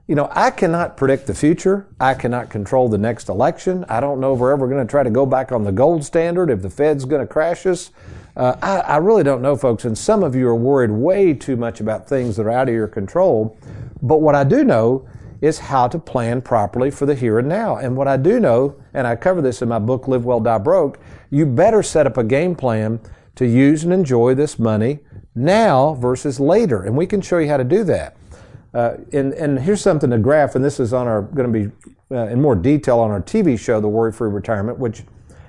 you 0.08 0.15
know, 0.15 0.30
I 0.32 0.51
cannot 0.51 0.97
predict 0.97 1.25
the 1.25 1.34
future. 1.34 1.88
I 1.99 2.13
cannot 2.13 2.49
control 2.49 2.89
the 2.89 2.97
next 2.97 3.27
election. 3.30 3.86
I 3.89 3.99
don't 3.99 4.19
know 4.19 4.34
if 4.34 4.39
we're 4.39 4.51
ever 4.51 4.67
going 4.67 4.86
to 4.86 4.89
try 4.89 5.03
to 5.03 5.10
go 5.10 5.25
back 5.25 5.51
on 5.51 5.63
the 5.63 5.71
gold 5.71 6.03
standard, 6.03 6.49
if 6.49 6.62
the 6.62 6.69
Fed's 6.69 7.06
going 7.06 7.21
to 7.21 7.27
crash 7.27 7.65
us. 7.65 7.91
Uh, 8.36 8.56
I, 8.62 8.80
I, 8.82 8.97
really 8.97 9.23
don't 9.23 9.41
know, 9.41 9.56
folks, 9.56 9.84
and 9.84 9.97
some 9.97 10.21
of 10.21 10.36
you 10.36 10.47
are 10.47 10.56
worried 10.56 10.91
way 10.91 11.34
too 11.34 11.56
much 11.56 11.82
about 11.82 12.08
things 12.08 12.38
that 12.38 12.45
are 12.45 12.51
out 12.51 12.69
of 12.69 12.75
your 12.75 12.88
control. 12.88 13.58
But 14.03 14.17
what 14.17 14.36
I 14.36 14.43
do 14.43 14.63
know 14.63 15.10
is 15.41 15.60
how 15.60 15.88
to 15.88 16.00
plan 16.00 16.41
properly 16.41 16.89
for 16.89 17.06
the 17.06 17.15
here 17.15 17.39
and 17.39 17.47
now. 17.47 17.78
And 17.78 17.95
what 17.95 18.08
I 18.08 18.17
do 18.17 18.39
know, 18.39 18.76
and 18.93 19.06
I 19.06 19.15
cover 19.15 19.41
this 19.41 19.62
in 19.62 19.69
my 19.69 19.80
book, 19.80 20.08
Live 20.08 20.26
Well, 20.26 20.39
Die 20.39 20.58
Broke, 20.60 21.00
you 21.30 21.45
better 21.45 21.84
set 21.84 22.08
up 22.08 22.17
a 22.17 22.23
game 22.23 22.56
plan 22.56 23.00
to 23.36 23.45
use 23.45 23.84
and 23.84 23.93
enjoy 23.93 24.34
this 24.34 24.58
money 24.58 25.00
now 25.36 25.93
versus 25.93 26.39
later. 26.39 26.84
And 26.84 26.97
we 26.97 27.06
can 27.06 27.21
show 27.21 27.38
you 27.38 27.47
how 27.47 27.58
to 27.58 27.63
do 27.63 27.84
that. 27.84 28.17
Uh, 28.73 28.97
and, 29.13 29.34
and 29.34 29.60
here's 29.60 29.82
something 29.82 30.10
to 30.10 30.17
graph, 30.17 30.56
and 30.56 30.63
this 30.63 30.80
is 30.80 30.93
on 30.93 31.08
our 31.08 31.21
going 31.21 31.52
to 31.52 31.60
be 31.67 31.71
uh, 32.12 32.28
in 32.28 32.41
more 32.41 32.56
detail 32.56 33.00
on 33.00 33.12
our 33.12 33.21
TV 33.21 33.60
show, 33.60 33.80
The 33.80 33.88
Worry 33.88 34.12
Free 34.12 34.30
Retirement, 34.30 34.78
which 34.78 35.04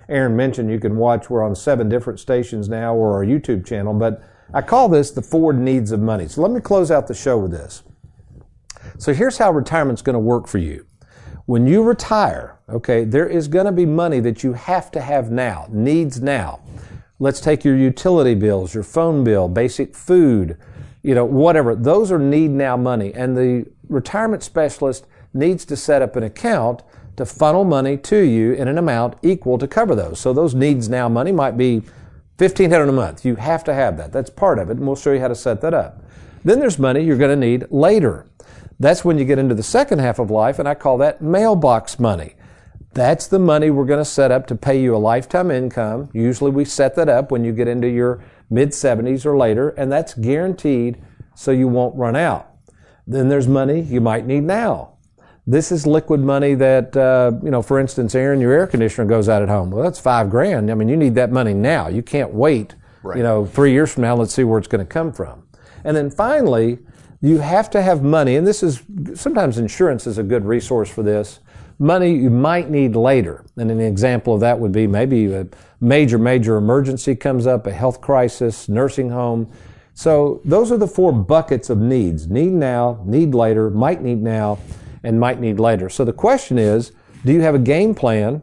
Aaron 0.08 0.36
mentioned 0.36 0.70
you 0.70 0.80
can 0.80 0.96
watch. 0.96 1.28
We're 1.28 1.42
on 1.42 1.54
seven 1.54 1.88
different 1.88 2.20
stations 2.20 2.68
now 2.68 2.94
or 2.94 3.14
our 3.14 3.24
YouTube 3.24 3.66
channel, 3.66 3.92
but 3.94 4.22
I 4.54 4.62
call 4.62 4.88
this 4.88 5.10
the 5.10 5.22
four 5.22 5.52
needs 5.52 5.92
of 5.92 6.00
money. 6.00 6.28
So 6.28 6.42
let 6.42 6.50
me 6.50 6.60
close 6.60 6.90
out 6.90 7.06
the 7.06 7.14
show 7.14 7.36
with 7.38 7.50
this. 7.50 7.82
So 8.96 9.12
here's 9.12 9.38
how 9.38 9.50
retirement's 9.52 10.02
going 10.02 10.14
to 10.14 10.20
work 10.20 10.46
for 10.46 10.58
you. 10.58 10.86
When 11.46 11.66
you 11.66 11.82
retire, 11.82 12.58
okay, 12.68 13.04
there 13.04 13.26
is 13.26 13.48
going 13.48 13.66
to 13.66 13.72
be 13.72 13.86
money 13.86 14.20
that 14.20 14.42
you 14.42 14.52
have 14.52 14.90
to 14.92 15.00
have 15.00 15.30
now, 15.30 15.66
needs 15.70 16.20
now. 16.20 16.60
Let's 17.18 17.40
take 17.40 17.64
your 17.64 17.76
utility 17.76 18.34
bills, 18.34 18.74
your 18.74 18.84
phone 18.84 19.24
bill, 19.24 19.48
basic 19.48 19.94
food, 19.94 20.56
you 21.02 21.14
know, 21.14 21.24
whatever. 21.24 21.74
Those 21.74 22.12
are 22.12 22.18
need 22.18 22.50
now 22.50 22.76
money. 22.76 23.12
And 23.14 23.36
the 23.36 23.66
retirement 23.88 24.42
specialist 24.42 25.06
needs 25.34 25.64
to 25.66 25.76
set 25.76 26.02
up 26.02 26.16
an 26.16 26.22
account 26.22 26.82
to 27.16 27.26
funnel 27.26 27.64
money 27.64 27.96
to 27.96 28.18
you 28.18 28.52
in 28.52 28.68
an 28.68 28.78
amount 28.78 29.16
equal 29.22 29.58
to 29.58 29.66
cover 29.66 29.94
those. 29.94 30.20
So 30.20 30.32
those 30.32 30.54
needs 30.54 30.88
now 30.88 31.08
money 31.08 31.32
might 31.32 31.56
be 31.56 31.82
1500 32.38 32.88
a 32.88 32.92
month. 32.92 33.24
You 33.24 33.34
have 33.34 33.64
to 33.64 33.74
have 33.74 33.96
that. 33.96 34.12
That's 34.12 34.30
part 34.30 34.60
of 34.60 34.70
it, 34.70 34.76
and 34.76 34.86
we'll 34.86 34.94
show 34.94 35.12
you 35.12 35.20
how 35.20 35.26
to 35.28 35.34
set 35.34 35.60
that 35.62 35.74
up. 35.74 36.04
Then 36.44 36.60
there's 36.60 36.78
money 36.78 37.02
you're 37.02 37.16
going 37.16 37.38
to 37.38 37.46
need 37.46 37.66
later. 37.70 38.27
That's 38.80 39.04
when 39.04 39.18
you 39.18 39.24
get 39.24 39.38
into 39.38 39.54
the 39.54 39.62
second 39.62 39.98
half 39.98 40.18
of 40.18 40.30
life, 40.30 40.58
and 40.58 40.68
I 40.68 40.74
call 40.74 40.98
that 40.98 41.20
mailbox 41.20 41.98
money. 41.98 42.34
That's 42.92 43.26
the 43.26 43.38
money 43.38 43.70
we're 43.70 43.84
going 43.84 44.00
to 44.00 44.04
set 44.04 44.30
up 44.30 44.46
to 44.48 44.54
pay 44.54 44.80
you 44.80 44.94
a 44.94 44.98
lifetime 44.98 45.50
income. 45.50 46.10
Usually 46.12 46.50
we 46.50 46.64
set 46.64 46.94
that 46.96 47.08
up 47.08 47.30
when 47.30 47.44
you 47.44 47.52
get 47.52 47.68
into 47.68 47.88
your 47.88 48.24
mid 48.50 48.70
70s 48.70 49.26
or 49.26 49.36
later, 49.36 49.70
and 49.70 49.90
that's 49.90 50.14
guaranteed 50.14 50.98
so 51.34 51.50
you 51.50 51.68
won't 51.68 51.96
run 51.96 52.16
out. 52.16 52.50
Then 53.06 53.28
there's 53.28 53.48
money 53.48 53.80
you 53.80 54.00
might 54.00 54.26
need 54.26 54.44
now. 54.44 54.94
This 55.46 55.72
is 55.72 55.86
liquid 55.86 56.20
money 56.20 56.54
that, 56.54 56.96
uh, 56.96 57.32
you 57.42 57.50
know, 57.50 57.62
for 57.62 57.78
instance, 57.80 58.14
Aaron, 58.14 58.40
your 58.40 58.52
air 58.52 58.66
conditioner 58.66 59.06
goes 59.06 59.28
out 59.28 59.42
at 59.42 59.48
home. 59.48 59.70
Well, 59.70 59.82
that's 59.82 59.98
five 59.98 60.28
grand. 60.28 60.70
I 60.70 60.74
mean, 60.74 60.88
you 60.88 60.96
need 60.96 61.14
that 61.14 61.32
money 61.32 61.54
now. 61.54 61.88
You 61.88 62.02
can't 62.02 62.34
wait, 62.34 62.74
right. 63.02 63.16
you 63.16 63.22
know, 63.22 63.46
three 63.46 63.72
years 63.72 63.92
from 63.92 64.02
now, 64.02 64.14
let's 64.14 64.34
see 64.34 64.44
where 64.44 64.58
it's 64.58 64.68
going 64.68 64.84
to 64.84 64.92
come 64.92 65.10
from. 65.10 65.48
And 65.84 65.96
then 65.96 66.10
finally, 66.10 66.80
you 67.20 67.38
have 67.38 67.68
to 67.70 67.82
have 67.82 68.02
money, 68.02 68.36
and 68.36 68.46
this 68.46 68.62
is 68.62 68.82
sometimes 69.14 69.58
insurance 69.58 70.06
is 70.06 70.18
a 70.18 70.22
good 70.22 70.44
resource 70.44 70.88
for 70.88 71.02
this. 71.02 71.40
Money 71.80 72.14
you 72.14 72.30
might 72.30 72.70
need 72.70 72.96
later. 72.96 73.44
And 73.56 73.70
an 73.70 73.80
example 73.80 74.34
of 74.34 74.40
that 74.40 74.58
would 74.58 74.72
be 74.72 74.86
maybe 74.86 75.32
a 75.32 75.46
major, 75.80 76.18
major 76.18 76.56
emergency 76.56 77.14
comes 77.14 77.46
up, 77.46 77.66
a 77.66 77.72
health 77.72 78.00
crisis, 78.00 78.68
nursing 78.68 79.10
home. 79.10 79.50
So 79.94 80.40
those 80.44 80.70
are 80.70 80.76
the 80.76 80.88
four 80.88 81.12
buckets 81.12 81.70
of 81.70 81.78
needs. 81.78 82.28
Need 82.28 82.52
now, 82.52 83.02
need 83.04 83.34
later, 83.34 83.70
might 83.70 84.02
need 84.02 84.22
now, 84.22 84.58
and 85.02 85.18
might 85.18 85.40
need 85.40 85.60
later. 85.60 85.88
So 85.88 86.04
the 86.04 86.12
question 86.12 86.58
is, 86.58 86.92
do 87.24 87.32
you 87.32 87.40
have 87.42 87.54
a 87.54 87.60
game 87.60 87.94
plan? 87.94 88.42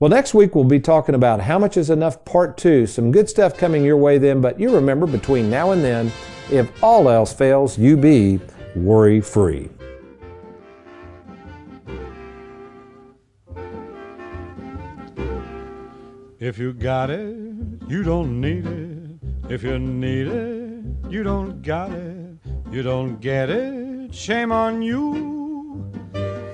Well, 0.00 0.10
next 0.10 0.32
week 0.32 0.54
we'll 0.54 0.62
be 0.62 0.78
talking 0.78 1.16
about 1.16 1.40
how 1.40 1.58
much 1.58 1.76
is 1.76 1.90
enough 1.90 2.24
part 2.24 2.56
two. 2.56 2.86
Some 2.86 3.10
good 3.10 3.28
stuff 3.28 3.58
coming 3.58 3.82
your 3.82 3.96
way 3.96 4.16
then, 4.18 4.40
but 4.40 4.60
you 4.60 4.72
remember 4.72 5.08
between 5.08 5.50
now 5.50 5.72
and 5.72 5.82
then, 5.82 6.12
if 6.52 6.70
all 6.84 7.08
else 7.08 7.32
fails, 7.32 7.76
you 7.76 7.96
be 7.96 8.38
worry 8.76 9.20
free. 9.20 9.68
If 16.38 16.58
you 16.58 16.72
got 16.72 17.10
it, 17.10 17.34
you 17.88 18.04
don't 18.04 18.40
need 18.40 18.66
it. 18.66 19.52
If 19.52 19.64
you 19.64 19.80
need 19.80 20.28
it, 20.28 21.10
you 21.10 21.24
don't 21.24 21.60
got 21.60 21.90
it. 21.90 22.38
You 22.70 22.84
don't 22.84 23.20
get 23.20 23.50
it, 23.50 24.14
shame 24.14 24.52
on 24.52 24.80
you. 24.80 25.90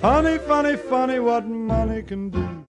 Funny, 0.01 0.39
funny, 0.39 0.77
funny 0.77 1.19
what 1.19 1.47
money 1.47 2.03
can 2.03 2.31
do. 2.31 2.55